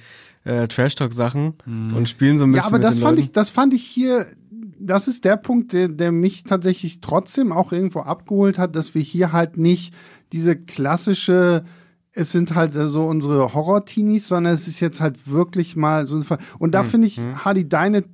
[0.45, 2.63] äh, Trash-Talk-Sachen und spielen so ein bisschen.
[2.63, 3.27] Ja, aber mit das den fand Leuten.
[3.27, 4.27] ich, das fand ich hier,
[4.79, 9.03] das ist der Punkt, der, der mich tatsächlich trotzdem auch irgendwo abgeholt hat, dass wir
[9.03, 9.95] hier halt nicht
[10.33, 11.65] diese klassische,
[12.13, 16.23] es sind halt so unsere Horror-Teenies, sondern es ist jetzt halt wirklich mal so ein
[16.23, 16.39] Fall.
[16.59, 18.05] Und da finde ich, Hadi, deine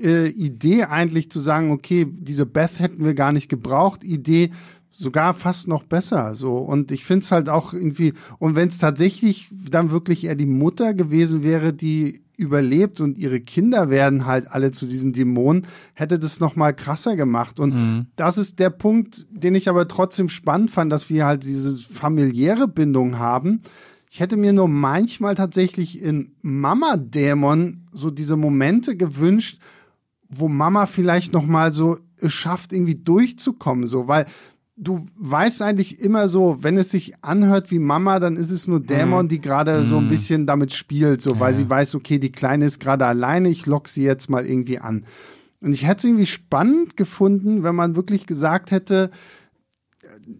[0.00, 4.50] äh, Idee eigentlich zu sagen, okay, diese Beth hätten wir gar nicht gebraucht, Idee
[4.96, 6.34] sogar fast noch besser.
[6.34, 6.56] So.
[6.56, 10.46] Und ich finde es halt auch irgendwie, und wenn es tatsächlich dann wirklich eher die
[10.46, 16.18] Mutter gewesen wäre, die überlebt und ihre Kinder werden halt alle zu diesen Dämonen, hätte
[16.18, 17.58] das noch mal krasser gemacht.
[17.58, 21.76] Und das ist der Punkt, den ich aber trotzdem spannend fand, dass wir halt diese
[21.76, 23.62] familiäre Bindung haben.
[24.10, 29.58] Ich hätte mir nur manchmal tatsächlich in Mama-Dämon so diese Momente gewünscht,
[30.28, 34.26] wo Mama vielleicht noch mal so es schafft, irgendwie durchzukommen, so, weil
[34.76, 38.80] du weißt eigentlich immer so, wenn es sich anhört wie Mama, dann ist es nur
[38.80, 42.66] Dämon, die gerade so ein bisschen damit spielt, so, weil sie weiß, okay, die Kleine
[42.66, 45.04] ist gerade alleine, ich lock sie jetzt mal irgendwie an.
[45.60, 49.10] Und ich hätte es irgendwie spannend gefunden, wenn man wirklich gesagt hätte,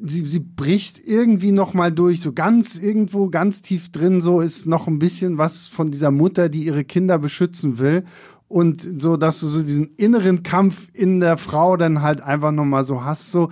[0.04, 4.66] sie, sie bricht irgendwie noch mal durch, so ganz irgendwo, ganz tief drin, so ist
[4.66, 8.04] noch ein bisschen was von dieser Mutter, die ihre Kinder beschützen will.
[8.48, 12.64] Und so, dass du so diesen inneren Kampf in der Frau dann halt einfach noch
[12.64, 13.48] mal so hast, so,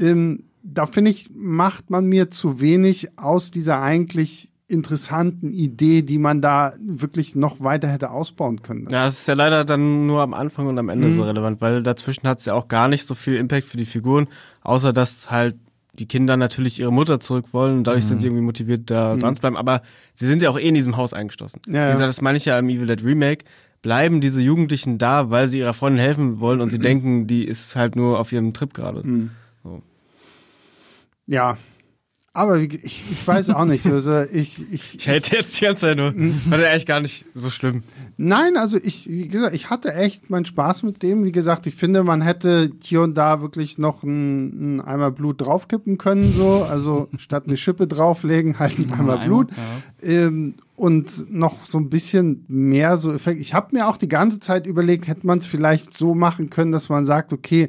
[0.00, 6.18] ähm, da finde ich, macht man mir zu wenig aus dieser eigentlich interessanten Idee, die
[6.18, 8.86] man da wirklich noch weiter hätte ausbauen können.
[8.90, 10.90] Ja, es ist ja leider dann nur am Anfang und am Mhm.
[10.90, 13.78] Ende so relevant, weil dazwischen hat es ja auch gar nicht so viel Impact für
[13.78, 14.26] die Figuren,
[14.62, 15.56] außer dass halt
[15.98, 18.08] die Kinder natürlich ihre Mutter zurück wollen und dadurch Mhm.
[18.08, 19.56] sind die irgendwie motiviert, da dran zu bleiben.
[19.56, 19.80] Aber
[20.14, 21.60] sie sind ja auch eh in diesem Haus eingeschlossen.
[21.66, 21.88] Ja.
[21.88, 23.44] Wie gesagt, das meine ich ja im Evil Dead Remake.
[23.80, 26.62] Bleiben diese Jugendlichen da, weil sie ihrer Freundin helfen wollen Mhm.
[26.64, 29.02] und sie denken, die ist halt nur auf ihrem Trip gerade.
[31.28, 31.56] Ja.
[32.34, 33.84] Aber ich, ich weiß auch nicht.
[33.86, 36.34] Also ich, ich, Ich hätte jetzt die ganze Zeit nur, Mhm.
[36.34, 37.82] fand er eigentlich gar nicht so schlimm.
[38.16, 41.24] Nein, also ich, wie gesagt, ich hatte echt meinen Spaß mit dem.
[41.24, 45.40] Wie gesagt, ich finde, man hätte hier und da wirklich noch ein, ein Eimer Blut
[45.40, 46.62] draufkippen können, so.
[46.62, 49.50] Also statt eine Schippe drauflegen, halt ein Eimer Blut.
[50.02, 50.08] Ja.
[50.08, 53.40] Ähm, und noch so ein bisschen mehr so Effekt.
[53.40, 56.70] Ich habe mir auch die ganze Zeit überlegt, hätte man es vielleicht so machen können,
[56.70, 57.68] dass man sagt, okay,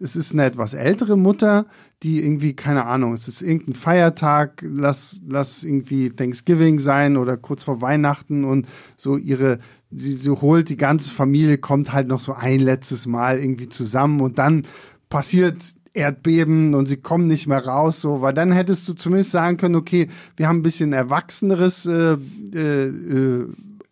[0.00, 1.66] es ist eine etwas ältere Mutter,
[2.02, 7.64] die irgendwie, keine Ahnung, es ist irgendein Feiertag, lass, lass irgendwie Thanksgiving sein oder kurz
[7.64, 8.66] vor Weihnachten und
[8.96, 9.58] so ihre,
[9.90, 14.20] sie, sie holt die ganze Familie, kommt halt noch so ein letztes Mal irgendwie zusammen
[14.20, 14.66] und dann
[15.08, 15.56] passiert
[15.94, 19.76] Erdbeben und sie kommen nicht mehr raus, so, weil dann hättest du zumindest sagen können,
[19.76, 22.18] okay, wir haben ein bisschen erwachseneres äh,
[22.54, 23.46] äh, äh,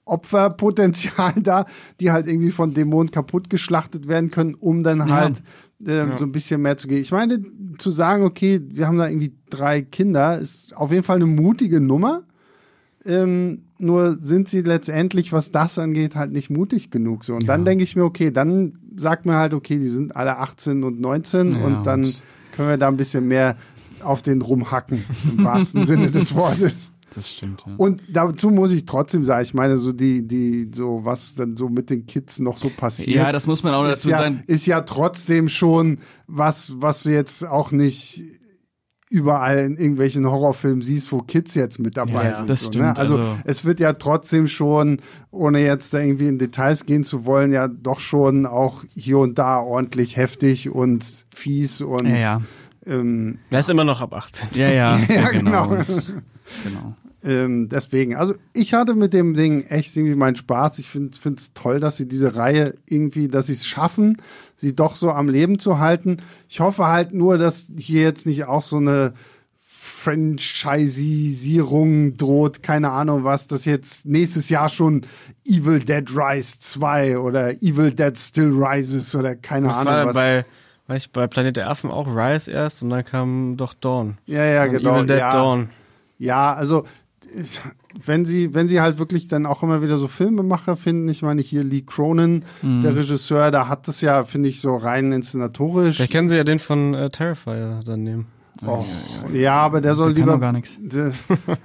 [0.04, 1.64] Opferpotenzial da,
[2.00, 5.42] die halt irgendwie von Dämonen kaputt geschlachtet werden können, um dann halt
[5.86, 6.98] äh, so ein bisschen mehr zu gehen.
[7.02, 7.40] Ich meine,
[7.78, 11.80] zu sagen, okay, wir haben da irgendwie drei Kinder, ist auf jeden Fall eine mutige
[11.80, 12.22] Nummer.
[13.04, 17.24] Ähm, nur sind sie letztendlich, was das angeht, halt nicht mutig genug.
[17.24, 17.34] So.
[17.34, 20.84] Und dann denke ich mir, okay, dann sagt mir halt, okay, die sind alle 18
[20.84, 22.22] und 19 Ja, und dann und-
[22.52, 23.56] können wir da ein bisschen mehr
[24.00, 25.02] auf den rumhacken,
[25.36, 26.92] im wahrsten Sinne des Wortes.
[27.14, 27.74] Das stimmt, ja.
[27.76, 31.68] Und dazu muss ich trotzdem sagen, ich meine, so die, die, so was dann so
[31.68, 33.16] mit den Kids noch so passiert.
[33.16, 34.42] Ja, das muss man auch ist dazu ja, sagen.
[34.46, 38.22] ist ja trotzdem schon was, was du jetzt auch nicht
[39.10, 42.50] überall in irgendwelchen Horrorfilmen siehst, wo Kids jetzt mit dabei Ja, sind.
[42.50, 42.96] das so, stimmt, Ne?
[42.98, 44.96] Also, also- es wird ja trotzdem schon,
[45.30, 49.38] ohne jetzt da irgendwie in Details gehen zu wollen, ja doch schon auch hier und
[49.38, 52.42] da ordentlich heftig und fies und Ja, ja.
[52.86, 54.48] ähm, Er ist immer noch ab 18.
[54.54, 55.68] Ja, ja, Ja, genau.
[55.68, 55.70] genau.
[55.80, 55.86] Und,
[56.64, 56.96] genau.
[57.24, 60.78] Ähm, deswegen, also ich hatte mit dem Ding echt irgendwie meinen Spaß.
[60.78, 64.20] Ich finde es toll, dass sie diese Reihe irgendwie, dass sie es schaffen,
[64.56, 66.18] sie doch so am Leben zu halten.
[66.48, 69.14] Ich hoffe halt nur, dass hier jetzt nicht auch so eine
[69.58, 75.06] Franchisierung droht, keine Ahnung was, dass jetzt nächstes Jahr schon
[75.46, 80.14] Evil Dead Rise 2 oder Evil Dead Still Rises oder keine Das Ahnung war was.
[80.14, 80.44] bei,
[80.88, 84.18] war ich bei Planet der Affen auch Rise erst und dann kam doch Dawn.
[84.26, 84.96] ja, ja, genau.
[84.96, 85.30] Evil Dead ja.
[85.30, 85.70] Dawn.
[86.18, 86.84] Ja, also
[87.40, 87.60] ich-
[88.04, 91.42] wenn sie, wenn sie halt wirklich dann auch immer wieder so Filmemacher finden, ich meine
[91.42, 92.82] hier Lee Cronin, Mhm.
[92.82, 95.96] der Regisseur, da hat das ja, finde ich, so rein inszenatorisch.
[95.96, 98.26] Vielleicht können sie ja den von äh, Terrifier dann nehmen.
[98.64, 98.86] Och,
[99.32, 100.32] ja, aber der soll Der kann lieber.
[100.34, 100.78] doch gar nichts.
[100.80, 101.12] Der,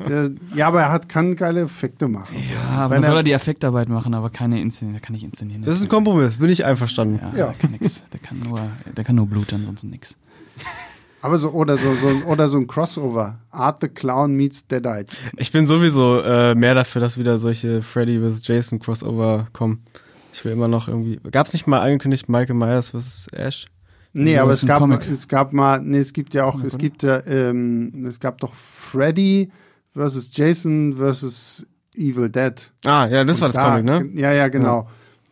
[0.08, 2.36] der, ja, aber er hat, kann geile Effekte machen.
[2.36, 4.96] Ja, aber Wenn dann soll er- die Effektarbeit machen, aber keine inszenieren.
[4.96, 5.64] Der kann nicht inszenieren.
[5.64, 7.20] Das ist ein Kompromiss, bin ich einverstanden.
[7.22, 7.46] ja, Ja.
[7.48, 8.04] Der kann nix.
[8.12, 8.60] Der kann nur,
[8.98, 10.18] der kann nur Blut, ansonsten nix.
[11.22, 13.40] Aber so, oder so, so, ein- oder so ein Crossover.
[13.52, 15.24] Art the Clown meets Deadites.
[15.38, 18.48] Ich bin sowieso äh, mehr dafür, dass wieder solche Freddy vs.
[18.48, 19.84] Jason Crossover kommen.
[20.32, 21.20] Ich will immer noch irgendwie.
[21.32, 23.28] Gab's nicht mal angekündigt Michael Myers vs.
[23.34, 23.68] Ash?
[24.14, 25.08] Nee, So aber es gab, Comic.
[25.10, 28.54] es gab mal, nee, es gibt ja auch, es gibt ja, ähm, es gab doch
[28.56, 29.52] Freddy
[29.94, 32.54] versus Jason versus Evil Dead.
[32.86, 34.10] Ah, ja, das Und war das da- Comic, ne?
[34.20, 34.88] Ja, ja, genau.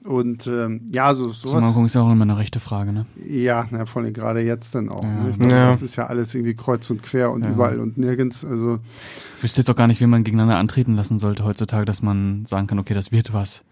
[0.08, 1.60] Und ähm, ja, so sowas.
[1.60, 3.06] Zumarkung ist ja auch immer eine rechte Frage, ne?
[3.28, 5.04] Ja, na, vor allem gerade jetzt dann auch.
[5.04, 5.10] Ja.
[5.24, 5.30] Ne?
[5.32, 5.66] Ich meine, Ja.
[5.72, 7.52] Das ist ja alles irgendwie kreuz und quer und Ja.
[7.52, 8.46] überall und nirgends.
[8.46, 8.80] Also
[9.38, 12.46] Ich wüsste jetzt auch gar nicht, wie man gegeneinander antreten lassen sollte heutzutage, dass man
[12.46, 13.66] sagen kann, okay, das wird was.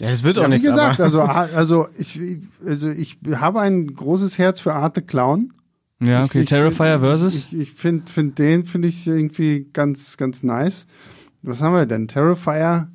[0.00, 2.18] Ja, das wird auch ja, wie nichts, gesagt, aber also, also ich,
[2.64, 5.52] also ich habe ein großes Herz für Art the Clown.
[6.00, 7.34] Ja, Ich- okay, ich Terrifier find- versus.
[7.52, 10.86] Ich, ich finde find den finde ich irgendwie ganz ganz nice.
[11.42, 12.06] Was haben wir denn?
[12.08, 12.88] Terrifier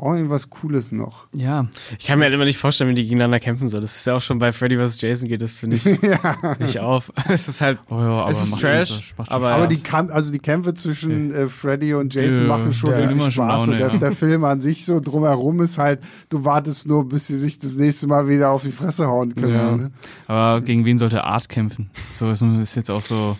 [0.00, 1.26] brauchen irgendwas Cooles noch.
[1.34, 1.66] Ja,
[1.98, 3.82] ich kann mir halt immer nicht vorstellen, wie die gegeneinander kämpfen sollen.
[3.82, 4.98] Das ist ja auch schon bei Freddy vs.
[5.02, 5.84] Jason geht das, finde ich,
[6.58, 7.12] nicht auf.
[7.28, 9.50] Es ist halt, oh ja, aber Es ist Trash, schon- aber-.
[9.50, 13.30] Aber die Kamp also die Kämpfe zwischen äh, Freddy und Jason Ja, machen schon irgendwie
[13.30, 13.66] Spaß.
[13.66, 13.96] Laune, und der, ja.
[13.98, 17.76] der Film an sich so drumherum ist halt, du wartest nur, bis sie sich das
[17.76, 19.52] nächste Mal wieder auf die Fresse hauen können.
[19.52, 19.70] Ja.
[19.70, 19.90] So, ne?
[20.26, 21.90] Aber gegen wen sollte Art kämpfen?
[22.14, 23.36] So ist, ist jetzt auch so.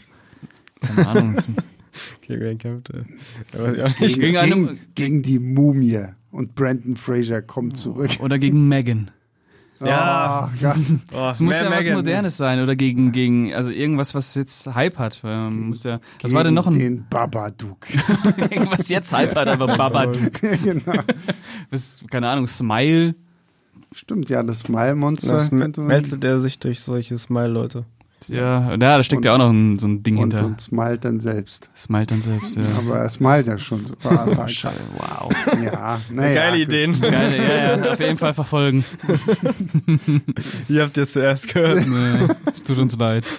[0.82, 1.36] Keine Ahnung.
[2.26, 3.76] gegen wen kämpft er?
[3.76, 3.88] Ja.
[3.88, 6.04] Gegen gegen, gegen die Mumie.
[6.30, 8.10] Und Brandon Fraser kommt zurück.
[8.20, 9.10] Oder gegen Megan.
[9.84, 10.50] Ja.
[10.60, 10.76] Ja.
[11.14, 11.94] Oh, Es muss mehr ja was Megan.
[11.94, 15.22] Modernes sein oder gegen, gegen, also irgendwas, was jetzt Hype hat.
[15.22, 17.86] Man muss ja, was war denn noch ein, Den Babadook.
[18.70, 20.40] was jetzt Hype hat, aber Babadook.
[20.40, 21.02] genau.
[21.70, 23.14] Was, keine Ahnung, Smile.
[23.92, 25.32] Stimmt, ja, das Smile-Monster.
[25.32, 27.86] Das meldet er sich durch solche Smile-Leute.
[28.28, 30.46] Ja, ja, da steckt ja auch noch ein, so ein Ding und, hinter.
[30.46, 31.70] und smilet dann selbst.
[31.74, 32.62] Smilet dann selbst, ja.
[32.78, 33.94] Aber er smilet ja schon so.
[34.04, 34.86] Ah, krass.
[34.96, 35.32] Wow.
[35.62, 36.66] Ja, naja, Geile gut.
[36.68, 37.00] Ideen.
[37.00, 38.84] Geil, ja, ja, auf jeden Fall verfolgen.
[40.68, 41.86] Ihr habt es zuerst gehört.
[41.86, 43.24] Nee, es tut uns leid.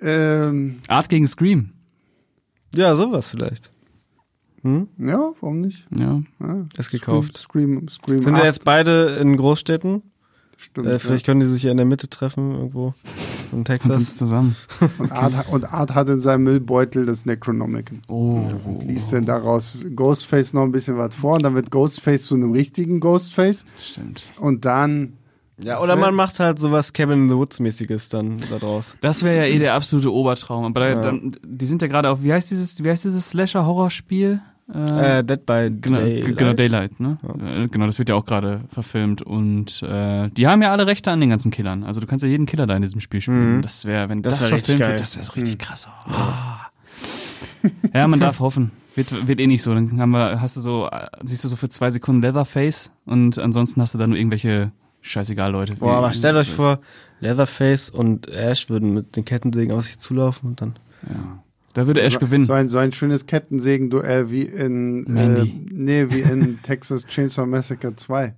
[0.00, 1.70] Ähm, Art gegen Scream.
[2.74, 3.72] Ja, sowas vielleicht.
[4.62, 4.88] Hm?
[4.98, 5.86] ja, warum nicht?
[5.96, 6.22] Ja.
[6.40, 7.36] Ja, Ist gekauft.
[7.36, 10.02] Scream, Scream Sind ja 8, jetzt beide in Großstädten?
[10.56, 10.86] Stimmt.
[10.88, 12.94] Äh, vielleicht können die sich ja in der Mitte treffen, irgendwo
[13.52, 14.16] in Texas.
[14.16, 14.56] zusammen.
[14.80, 14.88] ja.
[14.98, 18.02] und, Art, und Art hat in seinem Müllbeutel das Necronomicon.
[18.08, 18.48] Oh.
[18.80, 22.52] Liest denn daraus Ghostface noch ein bisschen was vor und dann wird Ghostface zu einem
[22.52, 24.22] richtigen Ghostface Stimmt.
[24.40, 25.12] und dann
[25.62, 28.96] Ja, oder man macht halt sowas Cabin in the Woods mäßiges dann da draus.
[29.00, 30.64] Das wäre ja eh der absolute Obertraum.
[30.64, 30.94] Aber da, Ja.
[31.00, 34.40] dann, die sind ja gerade auf, wie heißt dieses, wie heißt dieses Slasher-Horrorspiel?
[34.72, 36.36] Äh, Dead by Genau, Daylight.
[36.38, 37.18] genau, Daylight, ne?
[37.38, 41.10] Äh, Genau, das wird ja auch gerade verfilmt und äh, die haben ja alle Rechte
[41.12, 41.84] an den ganzen Killern.
[41.84, 43.58] Also du kannst ja jeden Killer da in diesem Spiel spielen.
[43.58, 43.62] Mhm.
[43.62, 45.88] Das wäre, wenn Das das, wär verfilmt wird, das wäre so richtig krass.
[46.06, 46.66] Ah.
[47.94, 48.72] Ja, man darf hoffen.
[48.96, 49.74] Wird, wird eh nicht so.
[49.74, 53.38] Dann haben wir, hast du so, äh, siehst du so für zwei Sekunden Leatherface und
[53.38, 55.76] ansonsten hast du da nur irgendwelche scheißegal Leute.
[55.76, 56.80] Boah, aber stellt euch vor,
[57.20, 60.74] Leatherface und Ash würden mit den Kettensägen auf sich zulaufen und dann.
[61.08, 61.38] Ja.
[61.76, 62.44] Da würde Ash so, gewinnen.
[62.44, 67.94] So ein, so ein schönes Kettensägen-Duell wie in äh, nee, wie in Texas Chainsaw Massacre
[67.94, 68.34] 2.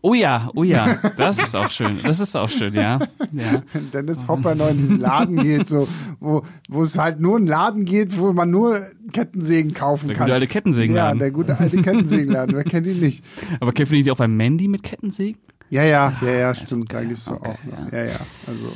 [0.00, 1.98] Oh ja, oh ja, das ist auch schön.
[2.02, 3.00] Das ist auch schön, ja.
[3.32, 3.62] ja.
[3.92, 5.86] Dennis Hopper noch in diesen Laden geht, so,
[6.20, 8.80] wo, wo es halt nur einen Laden geht, wo man nur
[9.12, 10.24] Kettensägen kaufen Der kann.
[10.28, 11.18] gute alte Kettensägenladen.
[11.18, 12.56] Ja, der gute alte Kettensägenladen.
[12.56, 13.22] Wer kennt ihn nicht?
[13.60, 15.38] Aber kämpfen die auch bei Mandy mit Kettensägen?
[15.68, 16.84] Ja, ja, ja, ja, stimmt.
[16.84, 17.92] okay, Da gibt's okay, auch noch.
[17.92, 18.72] Ja, ja, also.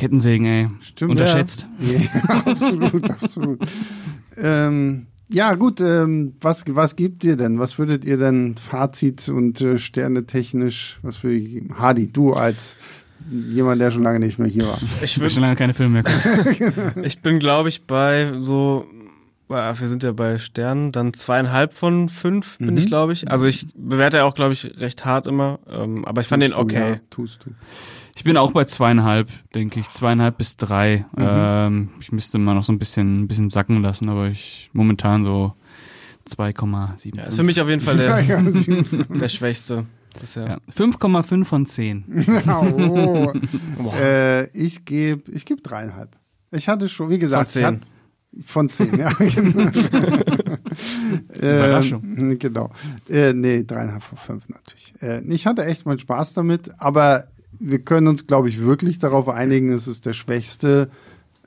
[0.00, 0.68] Kettensägen, ey.
[0.80, 1.12] Stimmt.
[1.12, 1.68] Unterschätzt.
[1.78, 3.60] Ja, ja absolut, absolut.
[4.36, 7.58] Ähm, ja, gut, ähm, was, was gibt ihr denn?
[7.58, 11.78] Was würdet ihr denn Fazit und äh, Sterne technisch, was würde ich geben?
[11.78, 12.76] Hardy, du als
[13.30, 14.78] jemand, der schon lange nicht mehr hier war.
[15.02, 17.02] Ich, will schon lange keine Filme mehr gucken.
[17.04, 18.86] ich bin, glaube ich, bei so,
[19.50, 22.76] wir sind ja bei Sternen, dann zweieinhalb von fünf bin Mhm.
[22.78, 23.30] ich, glaube ich.
[23.30, 25.58] Also ich bewerte ja auch, glaube ich, recht hart immer.
[25.68, 26.90] Ähm, aber ich fand den Tust du, okay.
[26.92, 27.50] Ja, tust du.
[28.16, 29.88] Ich bin auch bei zweieinhalb, denke ich.
[29.90, 31.04] Zweieinhalb bis drei.
[31.16, 31.22] Mhm.
[31.26, 35.24] Ähm, ich müsste mal noch so ein bisschen, ein bisschen sacken lassen, aber ich momentan
[35.24, 35.54] so
[36.28, 37.16] 2,7.
[37.16, 38.22] Ja, ist für mich auf jeden Fall der,
[39.18, 39.86] der Schwächste.
[40.20, 40.46] bisher.
[40.46, 40.58] Ja.
[40.72, 42.04] 5,5 von 10.
[42.48, 43.32] oh.
[44.00, 46.16] Äh, ich gebe ich geb dreieinhalb.
[46.52, 47.76] Ich hatte schon, wie gesagt, Von ich zehn.
[47.80, 47.80] hatte-
[48.46, 49.10] Von zehn, ja.
[49.12, 49.70] genau.
[51.36, 52.02] Überraschung.
[52.16, 52.70] Ähm, genau.
[53.08, 54.94] Äh, nee, dreieinhalb von fünf natürlich.
[55.02, 57.24] Äh, ich hatte echt meinen Spaß damit, aber
[57.58, 60.90] wir können uns, glaube ich, wirklich darauf einigen, dass es der Schwächste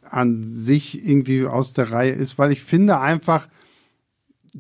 [0.03, 3.47] an sich irgendwie aus der Reihe ist, weil ich finde einfach,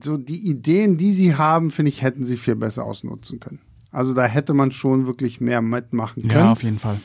[0.01, 3.59] so die Ideen, die sie haben, finde ich, hätten sie viel besser ausnutzen können.
[3.91, 6.33] Also da hätte man schon wirklich mehr mitmachen können.
[6.33, 6.99] Ja, auf jeden Fall.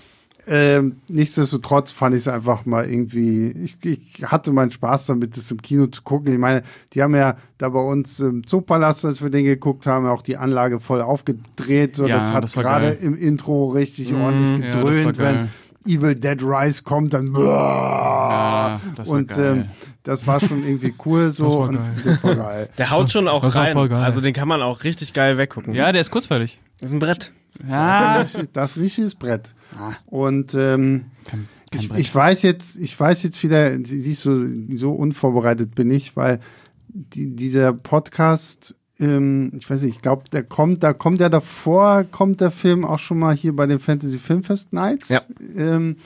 [0.51, 5.51] Ähm, nichtsdestotrotz fand ich es einfach mal irgendwie, ich, ich hatte meinen Spaß damit, das
[5.51, 6.33] im Kino zu gucken.
[6.33, 6.63] Ich meine,
[6.95, 10.37] die haben ja da bei uns im Zoopalast, als wir den geguckt haben, auch die
[10.39, 11.97] Anlage voll aufgedreht.
[11.97, 15.49] So, Ja, das hat gerade im Intro richtig Mm, ordentlich ja, gedröhnt, wenn geil.
[15.87, 19.57] Evil Dead Rise kommt, dann Ja, das war und geil.
[19.59, 19.65] ähm,
[20.03, 21.45] das war schon irgendwie cool so.
[21.45, 21.95] Das war und geil.
[22.05, 22.69] Das war geil.
[22.79, 23.73] Der haut schon auch Das war rein.
[23.75, 24.03] voll geil.
[24.03, 25.75] Also den kann man auch richtig geil weggucken.
[25.75, 26.61] ja, der ist kurzweilig.
[26.81, 27.33] Das ist ein Brett.
[27.69, 29.55] Ja, Das ist das richtiges Brett.
[29.79, 29.93] Ah.
[30.07, 34.75] Und ähm, kein, kein ich, ich weiß jetzt, ich weiß jetzt wieder, sie- siehst du,
[34.75, 36.41] so unvorbereitet bin ich, weil
[36.89, 42.05] die, dieser Podcast, ähm, ich weiß nicht, ich glaube, der kommt, da kommt ja davor,
[42.05, 45.11] kommt der Film auch schon mal hier bei den Fantasy Filmfest Nights.
[45.11, 45.21] Ja.
[45.57, 45.97] Ähm,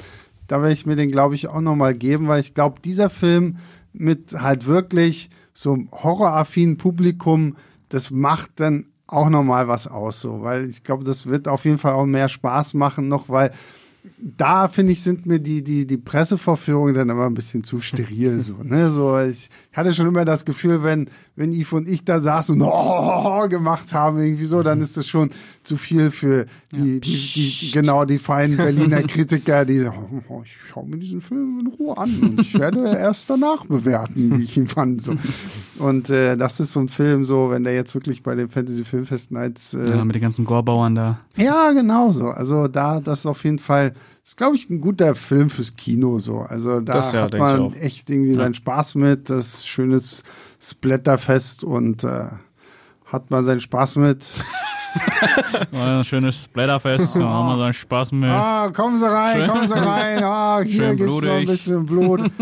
[0.48, 3.56] da werde ich mir den, glaube ich, auch nochmal geben, weil ich glaube, dieser Film
[3.94, 7.56] mit halt wirklich so einem horroraffinen Publikum,
[7.88, 11.78] das macht dann auch nochmal was aus, so, weil ich glaube, das wird auf jeden
[11.78, 13.52] Fall auch mehr Spaß machen noch, weil
[14.24, 18.38] da finde ich, sind mir die, die, die Pressevorführungen dann immer ein bisschen zu steril,
[18.38, 22.20] so, ne, so, ich hatte schon immer das Gefühl, wenn, wenn Yves und ich da
[22.20, 25.30] saßen und oh, gemacht haben, irgendwie so, dann ist das schon
[25.64, 30.42] zu viel für die, die, die, die, genau, die feinen Berliner Kritiker, die sagen, oh,
[30.44, 34.44] ich schaue mir diesen Film in Ruhe an und ich werde erst danach bewerten, wie
[34.44, 35.14] ich ihn fand, so.
[35.78, 38.84] Und, äh, das ist so ein Film, so, wenn der jetzt wirklich bei den Fantasy
[38.84, 41.18] Filmfest Nights, äh, Ja, mit den ganzen Gorbauern da.
[41.36, 42.26] ja, genau so.
[42.26, 43.94] Also da, das ist auf jeden Fall,
[44.24, 46.38] ist glaube ich ein guter Film fürs Kino so.
[46.40, 50.22] Also da Das ja, hat man echt irgendwie seinen Spaß mit, das ist schönes
[50.60, 52.26] Splatterfest und äh,
[53.06, 54.24] hat man seinen Spaß mit.
[55.72, 58.30] ein schönes Splatterfest, da haben wir so einen Spaß mit.
[58.30, 60.22] Ah, kommen Sie rein, Schön- kommen Sie rein.
[60.22, 62.30] Ah, hier Schön gibt's noch ein bisschen Blut.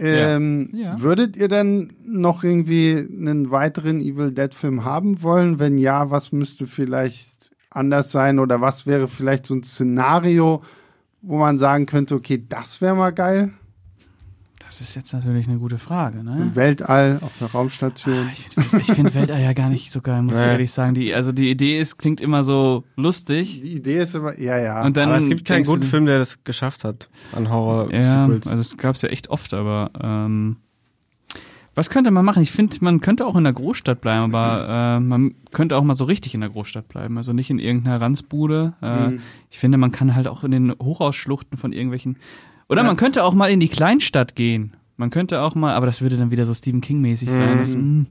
[0.00, 1.00] Ähm, Ja.
[1.00, 5.58] Würdet ihr denn noch irgendwie einen weiteren Evil Dead Film haben wollen?
[5.58, 10.62] Wenn ja, was müsste vielleicht anders sein oder was wäre vielleicht so ein Szenario,
[11.22, 13.52] wo man sagen könnte, okay, das wäre mal geil?
[14.64, 16.36] Das ist jetzt natürlich eine gute Frage, ne?
[16.42, 18.28] Im Weltall, auf einer Raumstation.
[18.32, 20.50] Ich finde ich find Weltall ja gar nicht so geil, muss ich Nee.
[20.50, 20.92] ehrlich sagen.
[20.94, 23.62] Die, also die Idee ist, klingt immer so lustig.
[23.62, 24.84] Die Idee ist immer, ja, ja.
[24.84, 28.46] Und dann Aber es gibt keinen guten Film, der das geschafft hat an Ja, Horror-Sequels.
[28.46, 30.56] also es gab es ja echt oft, aber ähm,
[31.78, 32.42] was könnte man machen?
[32.42, 35.94] Ich finde, man könnte auch in der Großstadt bleiben, aber äh, man könnte auch mal
[35.94, 38.74] so richtig in der Großstadt bleiben, also nicht in irgendeiner Ranzbude.
[38.82, 39.20] Äh, Mhm.
[39.50, 42.16] Ich finde, man kann halt auch in den Hochhausschluchten von irgendwelchen
[42.68, 42.86] oder Ja.
[42.86, 44.74] man könnte auch mal in die Kleinstadt gehen.
[44.98, 47.58] Man könnte auch mal, aber das würde dann wieder so Stephen King mäßig sein.
[47.58, 48.06] Das, mh,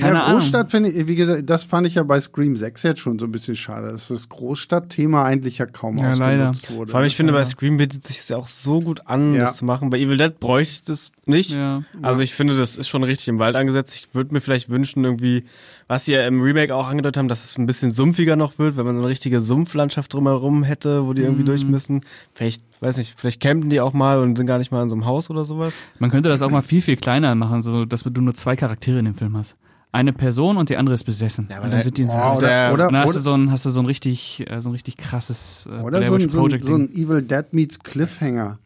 [0.00, 0.38] keine ja, Ahnung.
[0.40, 3.26] Großstadt finde ich, wie gesagt, das fand ich ja bei Scream 6 jetzt schon so
[3.26, 6.90] ein bisschen schade, dass das Großstadtthema eigentlich ja kaum Ja, ausgenutzt wurde.
[6.90, 7.38] Vor allem, ich finde, Ja.
[7.38, 9.42] bei Scream bietet sich ja auch so gut an, Ja.
[9.42, 9.90] das zu machen.
[9.90, 11.50] Bei Evil Dead bräuchte ich das nicht.
[11.50, 11.82] Ja.
[12.02, 13.94] Also ich finde, das ist schon richtig im Wald angesetzt.
[13.94, 15.44] Ich würde mir vielleicht wünschen, irgendwie,
[15.88, 18.76] was sie ja im Remake auch angedeutet haben, dass es ein bisschen sumpfiger noch wird,
[18.76, 22.00] wenn man so eine richtige Sumpflandschaft drumherum hätte, wo die irgendwie durch müssen.
[22.34, 24.94] Vielleicht, weiß nicht, vielleicht campen die auch mal und sind gar nicht mal in so
[24.94, 25.82] einem Haus oder sowas.
[25.98, 28.98] Man könnte das auch mal viel, viel kleiner machen, so dass du nur zwei Charaktere
[28.98, 29.56] in dem Film hast.
[29.92, 31.46] Eine Person und die andere ist besessen.
[31.50, 33.16] Ja, aber und dann sind die in so Oh, oder, der- oder, und dann hast
[33.16, 36.00] du so ein, hast du so ein richtig, äh, so ein richtig krasses äh, oder
[36.02, 38.58] so, ein, so, ein, so ein Evil Dead meets Cliffhanger.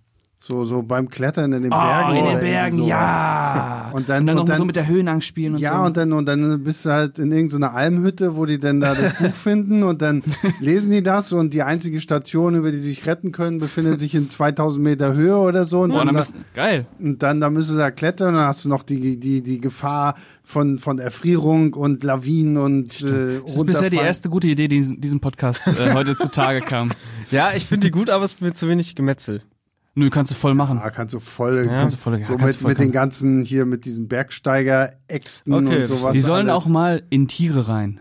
[0.46, 2.16] So, so beim Klettern in den Oh, Bergen.
[2.16, 2.88] in den Bergen, sowas.
[2.90, 3.90] ja.
[3.94, 5.84] Und dann- noch und dann- so mit der Höhenangst spielen und Ja, so.
[5.86, 9.14] und dann, und dann bist du halt in irgendeiner Almhütte, wo die dann da das
[9.18, 10.22] Buch finden und dann
[10.60, 14.14] lesen die das und die einzige Station, über die sie sich retten können, befindet sich
[14.14, 15.80] in 2000 Meter Höhe oder so.
[15.80, 16.84] Und Boah, dann, dann da, bist, geil.
[16.98, 19.60] und dann, da müssen sie da klettern und dann hast du noch die, die, die
[19.62, 24.68] Gefahr von, von Erfrierung und Lawinen und äh, Das ist bisher die erste gute Idee,
[24.68, 26.90] die in diesem Podcast äh, heute zutage kam.
[27.30, 29.40] Ja, ich finde die gut, aber es wird zu wenig Gemetzel.
[29.96, 30.78] Nö, kannst du voll machen.
[30.78, 32.92] Ja, kannst du voll, Kannst du voll, ja, so kannst mit, du voll mit den
[32.92, 36.12] ganzen hier mit diesen Bergsteiger-Äxten Okay, und sowas.
[36.12, 36.64] Die sollen alles.
[36.64, 38.00] auch mal in Tiere rein.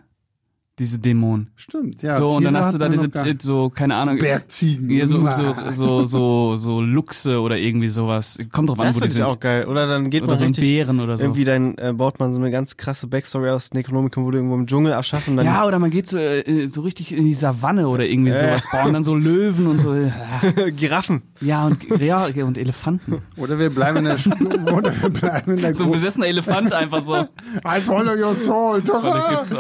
[0.80, 1.52] Diese Dämonen.
[1.56, 2.14] Stimmt, ja.
[2.14, 3.08] so, und Tiere dann hast du da diese,
[3.40, 4.18] so, keine Ahnung.
[4.18, 4.90] Bergziegen.
[4.90, 8.40] Ja, so, so, so, so, so Luchse oder irgendwie sowas.
[8.52, 9.38] Kommt drauf an, Das wo die finde ich sind.
[9.38, 9.68] auch geil.
[9.68, 11.26] Oder dann geht Oder man so ein richtig, Bären oder so.
[11.26, 14.56] irgendwie dann äh, baut man so eine ganz krasse Backstory aus Necronomicon, wo du irgendwo
[14.56, 17.88] im Dschungel erschaffen dann Ja, oder man geht so, äh, so richtig in die Savanne
[17.88, 18.40] oder irgendwie Äh.
[18.40, 19.94] sowas, bauen dann so Löwen und so.
[19.94, 20.12] äh,
[20.76, 21.22] Giraffen.
[21.40, 23.18] Ja, und, ja, und Elefanten.
[23.38, 26.74] Oder wir bleiben in der, Sch- oder wir bleiben in der So ein besessener Elefant
[26.74, 27.16] einfach so.
[27.16, 28.82] I follow your soul.
[28.82, 29.54] Doch, Das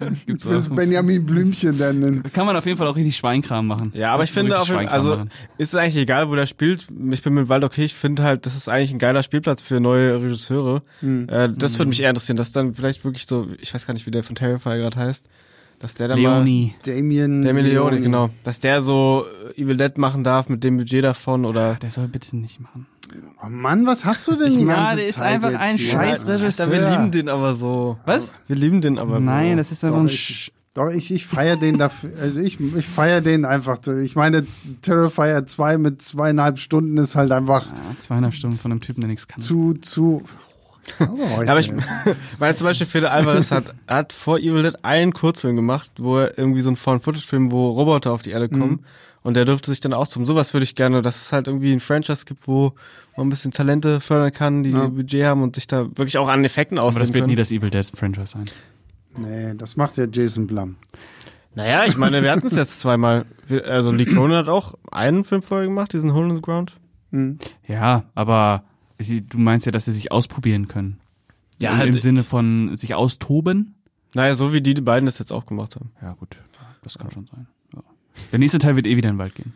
[0.26, 0.74] gibt's Du bist.
[0.74, 2.22] Benjamin Blümchen dann.
[2.32, 3.92] Kann man auf jeden Fall auch richtig Schweinkram machen.
[3.94, 5.30] Ja, aber ich finde richtig auch, Schweinkram also machen.
[5.58, 6.86] ist es eigentlich egal, wo der spielt.
[7.10, 7.84] Ich bin mit Wald okay.
[7.84, 10.82] Ich finde halt, das ist eigentlich ein geiler Spielplatz für neue Regisseure.
[11.00, 11.28] Hm.
[11.28, 14.06] Äh, das würde mich eher interessieren, dass dann vielleicht wirklich so, ich weiß gar nicht,
[14.06, 15.28] wie der von Terrifier gerade heißt,
[15.78, 16.74] dass der dann Leonie.
[16.84, 17.40] Damien.
[17.40, 18.00] mal, der Leone, Leone.
[18.00, 19.26] genau, dass der so
[19.56, 22.86] äh, Evil Dead machen darf mit dem Budget davon oder Der soll bitte nicht machen.
[23.42, 25.60] Oh Mann, was hast du denn die Ich- ganze Ja, der ist Zeit einfach jetzt
[25.60, 25.90] ein hier?
[25.92, 26.70] scheiß Regisseur.
[26.72, 27.98] wir lieben den aber so.
[28.06, 28.32] Was?
[28.46, 29.24] Wir lieben den aber so.
[29.24, 32.10] Nein, das ist einfach Doch, ein ich, doch, ich, ich feiere den dafür.
[32.20, 33.78] Also ich, ich feiere den einfach.
[34.02, 34.46] Ich meine,
[34.82, 39.08] Terrifier 2 mit zweieinhalb Stunden ist halt einfach Ja, zweieinhalb Stunden von einem Typen, der
[39.08, 39.42] nichts kann.
[39.42, 40.22] zu, zu.
[41.00, 41.90] Aber heute Aber ich ist-
[42.38, 46.38] meine zum Beispiel Fede Alvarez hat, hat vor Evil Dead einen Kurzfilm gemacht, wo er
[46.38, 48.84] irgendwie so ein Found-Footage-Film, wo Roboter auf die Erde kommen Mhm.
[49.26, 50.24] Und der dürfte sich dann austoben.
[50.26, 52.72] Sowas würde ich gerne, dass es halt irgendwie ein Franchise gibt, wo
[53.16, 54.88] man ein bisschen Talente fördern kann, die Ja.
[54.88, 57.30] Budget haben und sich da wirklich auch an Effekten Aber ausleben das wird können.
[57.30, 58.44] nie das Evil Dead Franchise sein.
[59.16, 60.76] nee, das macht ja Jason Blum.
[61.54, 63.24] naja, ich meine, wir hatten es jetzt zweimal.
[63.64, 66.74] Also Lee Cronin hat auch einen Film vorher gemacht, diesen Hole in the Ground.
[67.12, 67.38] Hm.
[67.66, 68.64] Ja, aber
[68.98, 71.00] sie, du meinst ja, dass sie sich ausprobieren können.
[71.58, 73.74] Ja, Im, halt- Im Sinne von sich austoben.
[74.14, 75.90] Naja, so wie die beiden das jetzt auch gemacht haben.
[76.02, 76.36] Ja, gut.
[76.82, 77.46] Das kann schon sein.
[78.16, 78.22] Ja.
[78.32, 79.52] Der nächste Teil wird eh wieder in den Wald gehen.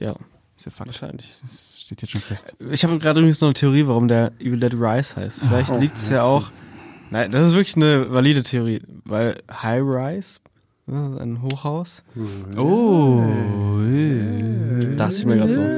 [0.00, 0.14] Ja,
[0.56, 0.88] Ist ja Fakt.
[0.88, 1.28] wahrscheinlich.
[1.28, 2.54] Das steht jetzt schon fest.
[2.70, 5.40] Ich habe gerade übrigens noch eine Theorie, warum der Evil Dead Rise heißt.
[5.40, 6.42] Vielleicht Oh, liegt es ja auch.
[6.44, 6.62] kommt's.
[7.10, 10.38] Nein, das ist wirklich eine valide Theorie, weil High Rise,
[10.88, 12.04] äh, ein Hochhaus,
[12.56, 13.24] Oh.
[14.96, 15.60] dachte ich mir gerade so.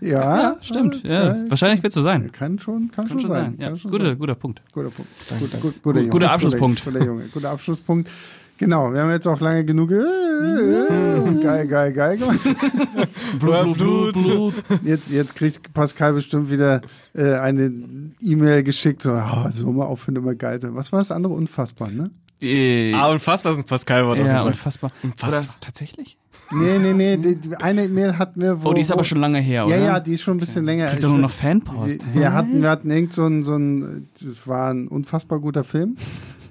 [0.00, 1.02] Ja, Ja, stimmt.
[1.04, 2.30] Ja, wahrscheinlich wird es so sein.
[2.32, 3.56] Kann schon, kann, Kann schon sein.
[3.58, 4.18] Ja, Kann schon guter, sein.
[4.18, 4.62] guter Punkt.
[4.72, 5.10] Guter Punkt.
[5.28, 5.44] Danke.
[5.46, 6.10] Gut, gut, guter Junge.
[6.10, 6.84] Guter Abschlusspunkt.
[6.84, 7.24] Guter, guter Junge.
[7.32, 8.10] Guter Abschlusspunkt.
[8.56, 12.38] Genau, wir haben jetzt auch lange genug äh, äh, geil, geil, geil gemacht.
[13.40, 14.54] Blut, Blut, Blut.
[14.84, 16.80] Jetzt, jetzt kriegt Pascal bestimmt wieder
[17.14, 17.72] äh, eine
[18.20, 20.60] E-Mail geschickt, so, oh, so mal aufhören, immer geil.
[20.62, 21.32] Was war das andere?
[21.32, 22.10] Unfassbar, ne?
[22.40, 24.18] Äh, Ah, unfassbar ist ein Pascal-Wort.
[24.20, 24.46] auf ja, jeden Fall.
[24.46, 24.90] unfassbar.
[25.02, 25.40] Unfassbar.
[25.40, 26.16] Oder tatsächlich?
[26.52, 28.68] Nee, nee, nee, die, eine E-Mail hatten wir, wo...
[28.68, 29.76] Oh, die ist wo, aber schon lange her, oder?
[29.76, 30.84] Ja, ja, die ist schon ein bisschen länger.
[30.86, 32.00] Kriegt Ich doch nur noch Fanpost.
[32.12, 35.64] Wir, wir hatten, wir hatten irgend so ein, so ein, das war ein unfassbar guter
[35.64, 35.96] Film.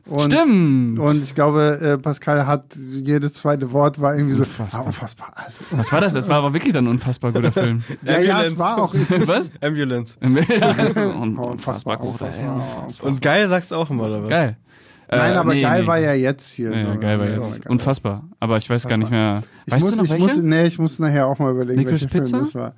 [0.06, 1.00] Und, Stimmt.
[1.00, 4.82] Und ich glaube, äh, Pascal hat jedes zweite Wort war irgendwie so Unfassbar.
[4.82, 5.32] Ah, unfassbar.
[5.34, 6.12] Also, Was war das?
[6.14, 7.84] Das war aber wirklich dann ein unfassbar guter Film.
[8.06, 8.60] ja, ja, es Ambulance.
[8.60, 8.94] war auch.
[9.28, 9.50] Was?
[9.62, 10.18] Ambulance.
[10.22, 12.54] Un unfassbar guter unfassbar, Film.
[12.84, 13.10] unfassbar.
[13.12, 14.30] Und geil sagst du auch immer, oder was?
[14.30, 14.58] Geil.
[15.10, 15.88] Nein, Äh, aber nee, geil nee.
[15.88, 16.72] war ja jetzt hier.
[16.76, 17.00] Ja, so.
[17.00, 17.62] geil war So, jetzt.
[17.62, 17.72] geil.
[17.72, 18.24] Unfassbar.
[18.40, 19.42] Aber ich weiß gar nicht mehr.
[19.66, 22.10] Ich weißt muss, du noch ich muss, nee, ich muss nachher auch mal überlegen, welcher
[22.10, 22.40] Film Pizza?
[22.40, 22.74] das war.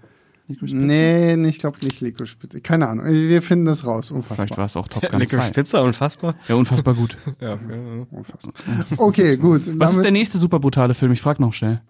[0.47, 0.85] Licorice Pizza?
[0.87, 2.59] Nee, nee, ich glaube nicht Licorice Pizza.
[2.59, 3.05] Keine Ahnung.
[3.05, 4.11] Wir finden das raus.
[4.11, 4.37] Unfassbar.
[4.37, 5.61] Vielleicht war es auch Top Gun Licorice 2.
[5.61, 6.35] Pizza, unfassbar.
[6.47, 7.17] Ja, unfassbar gut.
[7.41, 8.05] Ja, okay.
[8.11, 8.53] Unfassbar.
[8.97, 9.61] Okay, gut.
[9.79, 11.11] Was ist der nächste super brutale Film?
[11.11, 11.81] Ich frag noch schnell.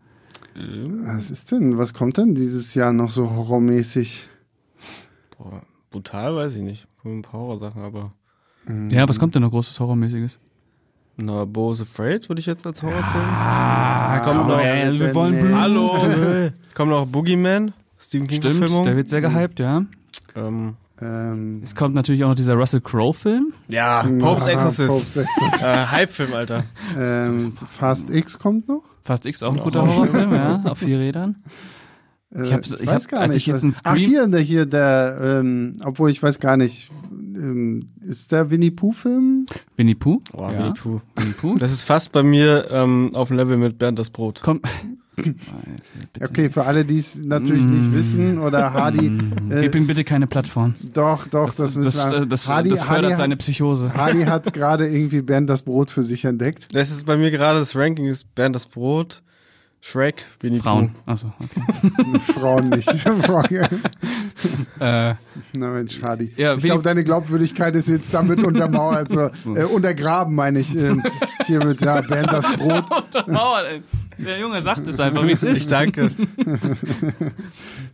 [0.56, 1.78] Was ist denn?
[1.78, 4.28] Was kommt denn dieses Jahr noch so horrormäßig?
[5.38, 6.88] Boah, brutal weiß ich nicht.
[7.04, 8.14] Ein paar Horrorsachen, aber.
[8.90, 10.40] Ja, was kommt denn noch großes Horrormäßiges?
[11.18, 13.26] Na, Bo is Afraid würde ich jetzt als Horror zählen.
[13.26, 14.60] Ah, komm, komm, noch.
[14.60, 15.56] ey, wir wollen.
[15.58, 15.98] Hallo!
[16.74, 18.84] Kommt noch Boogeyman, Stephen King Stimmt, Verfilmung.
[18.84, 19.86] der wird sehr gehypt, ja.
[20.36, 23.52] ähm, Ähm, Es kommt natürlich auch noch dieser Russell Crowe-Film.
[23.68, 24.88] ja, Popes Exorcist.
[24.88, 25.64] Popes Exorcist.
[25.64, 26.64] Äh, Hype-Film, Alter.
[26.98, 28.84] ähm, Fast X kommt noch?
[29.04, 31.44] Fast X, auch ein guter Horrorfilm, ja, auf vier Rädern.
[32.34, 33.44] Äh, Ich hab's- ich weiß hab- gar als nicht.
[33.44, 36.90] ich jetzt einen Ach, Screen- hier, der, hier, der, ähm, obwohl ich weiß gar nicht,
[37.12, 39.46] ähm, ist der Winnie Pooh-Film?
[39.76, 40.22] Winnie Pooh.
[40.32, 40.60] Boah, ja.
[40.60, 41.02] Winnie Pooh.
[41.18, 41.56] Winnie Pooh.
[41.60, 44.42] Das ist fast bei mir ähm, auf dem Level mit Bernd das Brot.
[44.42, 44.66] Kommt.
[46.22, 49.08] Okay, für alle, die es natürlich nicht wissen, oder Hardy,
[49.50, 50.76] äh, Gib ihm bitte keine Plattform.
[50.94, 52.26] doch, doch, das, Das, müssen das, wir.
[52.26, 53.94] das, Hardy, das fördert Hardy, seine Psychose.
[53.94, 56.68] Hardy hat gerade irgendwie Bernd das Brot für sich entdeckt.
[56.74, 59.24] Das ist bei mir gerade das Ranking ist Bernd das Brot,
[59.88, 60.94] Shrek, Winnie Frauen.
[60.94, 61.12] Pooh.
[61.12, 62.20] Achso, okay.
[62.34, 62.90] Frauen nicht.
[63.00, 63.46] Frauen-
[64.80, 65.14] äh,
[65.54, 66.34] Na Mensch, Hardy.
[66.38, 70.76] Ja, ich glaube, deine Glaubwürdigkeit ist jetzt damit untermauert, also äh, untergraben, meine ich.
[70.76, 71.04] Ähm,
[71.46, 72.84] hiermit, ja, Bernd das Brot.
[73.28, 73.84] Mauer, ey.
[74.18, 75.72] Der Junge sagt es einfach, wie es Ich ist.
[75.72, 76.10] danke.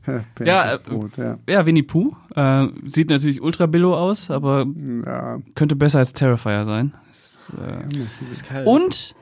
[0.05, 1.39] Bernd Ja, äh, Brot, ja.
[1.49, 2.15] Ja, Winnie Pooh.
[2.33, 4.65] Äh, sieht natürlich ultra billow aus, aber
[5.05, 5.39] ja.
[5.55, 6.93] könnte besser als Terrifier sein.
[7.09, 8.65] Ist, äh, Ist kalt.
[8.65, 9.13] und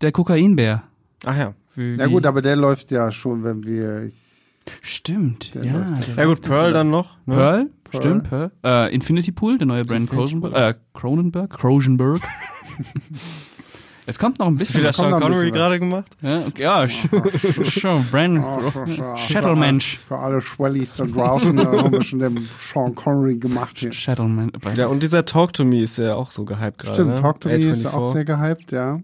[0.00, 0.84] der Kokainbär.
[1.24, 1.54] Ach ja.
[1.74, 4.08] Wie, Ja gut, aber der läuft ja schon, wenn wir.
[4.80, 5.72] Stimmt, Der ja.
[5.78, 6.08] läuft.
[6.08, 7.16] der Ja gut, Pearl dann noch.
[7.26, 7.34] Ne?
[7.34, 8.02] Pearl, Pearl.
[8.02, 8.50] stimmt, Pearl.
[8.64, 10.54] Äh, Infinity Pool, der neue Brand Cronenberg.
[10.54, 11.50] Äh, Cronenberg?
[11.50, 12.20] Cronenberg.
[14.06, 16.06] es kommt noch ein bisschen wieder Da kommt Sean Connery gerade gemacht?
[16.20, 19.98] Ja, okay, ja sch- schon, Brand Oh, für- für- Shuttlemensch.
[20.08, 23.92] Für alle Schwellis da draußen, haben wir schon den Sean Connery gemacht hier.
[23.92, 24.52] Shuttleman.
[24.76, 26.94] Ja, und dieser Talk to Me ist ja auch so gehypt gerade.
[26.94, 27.20] Stimmt, ne?
[27.20, 27.94] Talk to Me ist A24.
[27.94, 29.00] auch sehr gehypt, ja.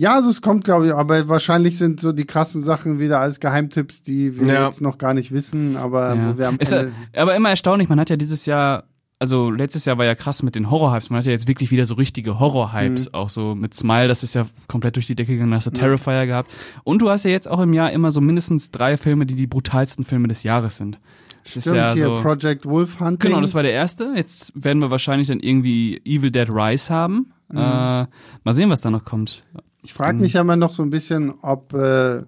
[0.00, 3.40] Ja, also es kommt, glaube ich, aber wahrscheinlich sind so die krassen Sachen wieder als
[3.40, 4.64] Geheimtipps, die wir Ja.
[4.66, 6.28] jetzt noch gar nicht wissen, aber Ja.
[6.32, 6.92] wo wir am Ist Ende.
[7.14, 8.84] ja, aber immer erstaunlich, man hat ja dieses Jahr,
[9.18, 11.84] also letztes Jahr war ja krass mit den Horror-Hypes, man hat ja jetzt wirklich wieder
[11.84, 15.50] so richtige Horror-Hypes, auch so mit Smile, das ist ja komplett durch die Decke gegangen,
[15.50, 16.52] da hast du Terrifier gehabt.
[16.84, 19.48] Und du hast ja jetzt auch im Jahr immer so mindestens drei Filme, die die
[19.48, 21.00] brutalsten Filme des Jahres sind.
[21.42, 23.30] Das ist Stimmt, ja hier so, Project Wolf Hunting.
[23.30, 24.12] Genau, das war der erste.
[24.14, 27.32] Jetzt werden wir wahrscheinlich dann irgendwie Evil Dead Rise haben.
[27.50, 28.06] Äh, mal
[28.50, 29.42] sehen, was da noch kommt.
[29.88, 32.18] Ich frage mich ja immer noch so ein bisschen, ob, äh,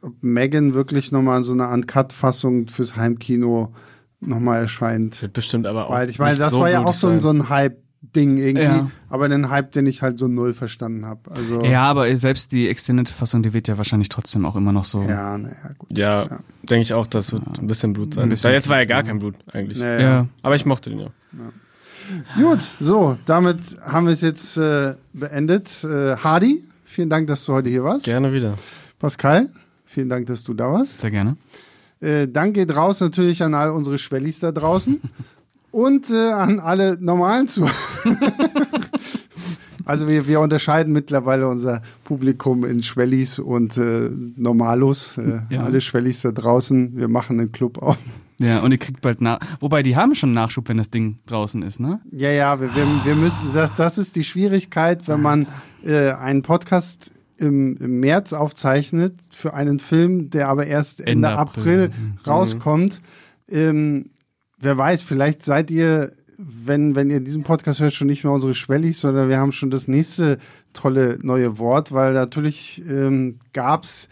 [0.00, 3.74] ob Megan wirklich nochmal so eine Uncut-Fassung fürs Heimkino
[4.22, 5.20] nochmal erscheint.
[5.20, 5.90] Wird bestimmt aber auch.
[5.92, 8.90] Weil ich meine, das so war ja auch so ein, so ein Hype-Ding irgendwie, Ja.
[9.10, 11.30] aber einen Hype, den ich halt so null verstanden habe.
[11.30, 15.02] Also, Ja, aber selbst die Extended-Fassung, die wird ja wahrscheinlich trotzdem auch immer noch so.
[15.02, 15.98] ja, naja, gut.
[15.98, 16.38] Ja, Ja.
[16.62, 18.24] denke ich auch, das wird ein bisschen Blut sein.
[18.24, 19.06] Ein bisschen da jetzt war ja gar ja.
[19.08, 19.76] kein Blut eigentlich.
[19.76, 20.00] Ja, ja.
[20.00, 20.26] Ja.
[20.40, 21.08] Aber ich mochte den ja.
[22.42, 25.84] Gut, so, damit haben wir es jetzt äh, beendet.
[25.84, 28.04] Äh, Hardy, vielen Dank, dass du heute hier warst.
[28.04, 28.54] Gerne wieder.
[28.98, 29.48] Pascal,
[29.86, 31.00] vielen Dank, dass du da warst.
[31.00, 31.36] Sehr gerne.
[32.00, 35.00] Äh, Dank geht raus natürlich an all unsere Schwellis da draußen
[35.70, 37.72] und äh, an alle normalen Zuhörer.
[39.84, 45.18] also wir, wir unterscheiden mittlerweile unser Publikum in Schwellis und äh, Normalos.
[45.18, 45.60] Äh, Ja.
[45.60, 47.98] Alle Schwellis da draußen, wir machen einen Club auf.
[48.38, 49.38] Ja, und ihr kriegt bald nach.
[49.60, 52.00] Wobei, die haben schon Nachschub, wenn das Ding draußen ist, ne?
[52.10, 55.46] Ja, ja, wir, wir, wir müssen, das, das ist die Schwierigkeit, wenn man
[55.84, 61.28] äh, einen Podcast im, im März aufzeichnet für einen Film, der aber erst Ende, Ende
[61.30, 61.90] April, April.
[62.26, 63.00] rauskommt.
[63.48, 64.10] Ähm,
[64.58, 68.54] wer weiß, vielleicht seid ihr, wenn, wenn ihr diesen Podcast hört, schon nicht mehr unsere
[68.54, 70.38] Schwellis, sondern wir haben schon das nächste
[70.72, 74.08] tolle neue Wort, weil natürlich ähm, gab's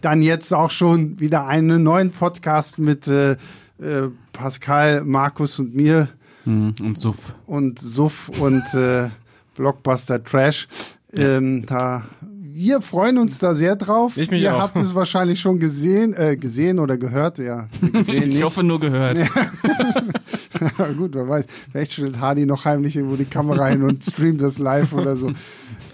[0.00, 3.32] dann jetzt auch schon wieder einen neuen Podcast mit äh,
[3.80, 6.08] äh, Pascal, Markus und mir
[6.44, 7.34] Hm, Und Suff.
[7.46, 9.10] und Suff und äh,
[9.56, 10.68] Blockbuster Trash.
[11.16, 14.16] Ähm, da, wir freuen uns da sehr drauf.
[14.16, 14.60] Ich mich Ihr auch.
[14.60, 17.38] habt es wahrscheinlich schon gesehen, äh, gesehen oder gehört.
[17.38, 19.18] Ja, gesehen Ich hoffe nur gehört.
[20.98, 21.46] Gut, wer weiß.
[21.70, 25.32] Vielleicht stellt Hardy noch heimlich irgendwo die Kamera hin und streamt das live oder so.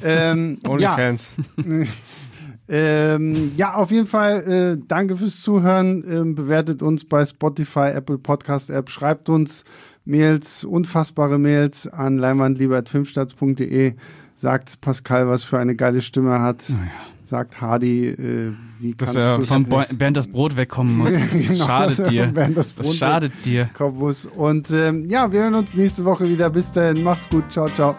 [0.02, 1.34] Ähm, ja, OnlyFans.
[2.68, 6.02] ähm, ja, auf jeden Fall äh, danke fürs Zuhören.
[6.10, 8.88] Ähm, bewertet uns bei Spotify, Apple Podcast App.
[8.90, 9.64] Schreibt uns
[10.06, 13.94] Mails, unfassbare Mails an leinwandlieber.filmstarts.de.
[14.36, 16.64] Sagt Pascal, was für eine geile Stimme er hat.
[17.24, 21.12] Sagt Hardy, äh, wie Dass kannst er du vom Bo während das Brot wegkommen muss.
[21.14, 22.26] Das Genau, dass schadet dir.
[22.54, 23.70] das Brot Das schadet dir.
[23.72, 24.26] kommen muss.
[24.26, 26.50] Und ähm, ja, wir hören uns nächste Woche wieder.
[26.50, 27.50] Bis dahin, macht's gut.
[27.50, 27.96] Ciao, ciao.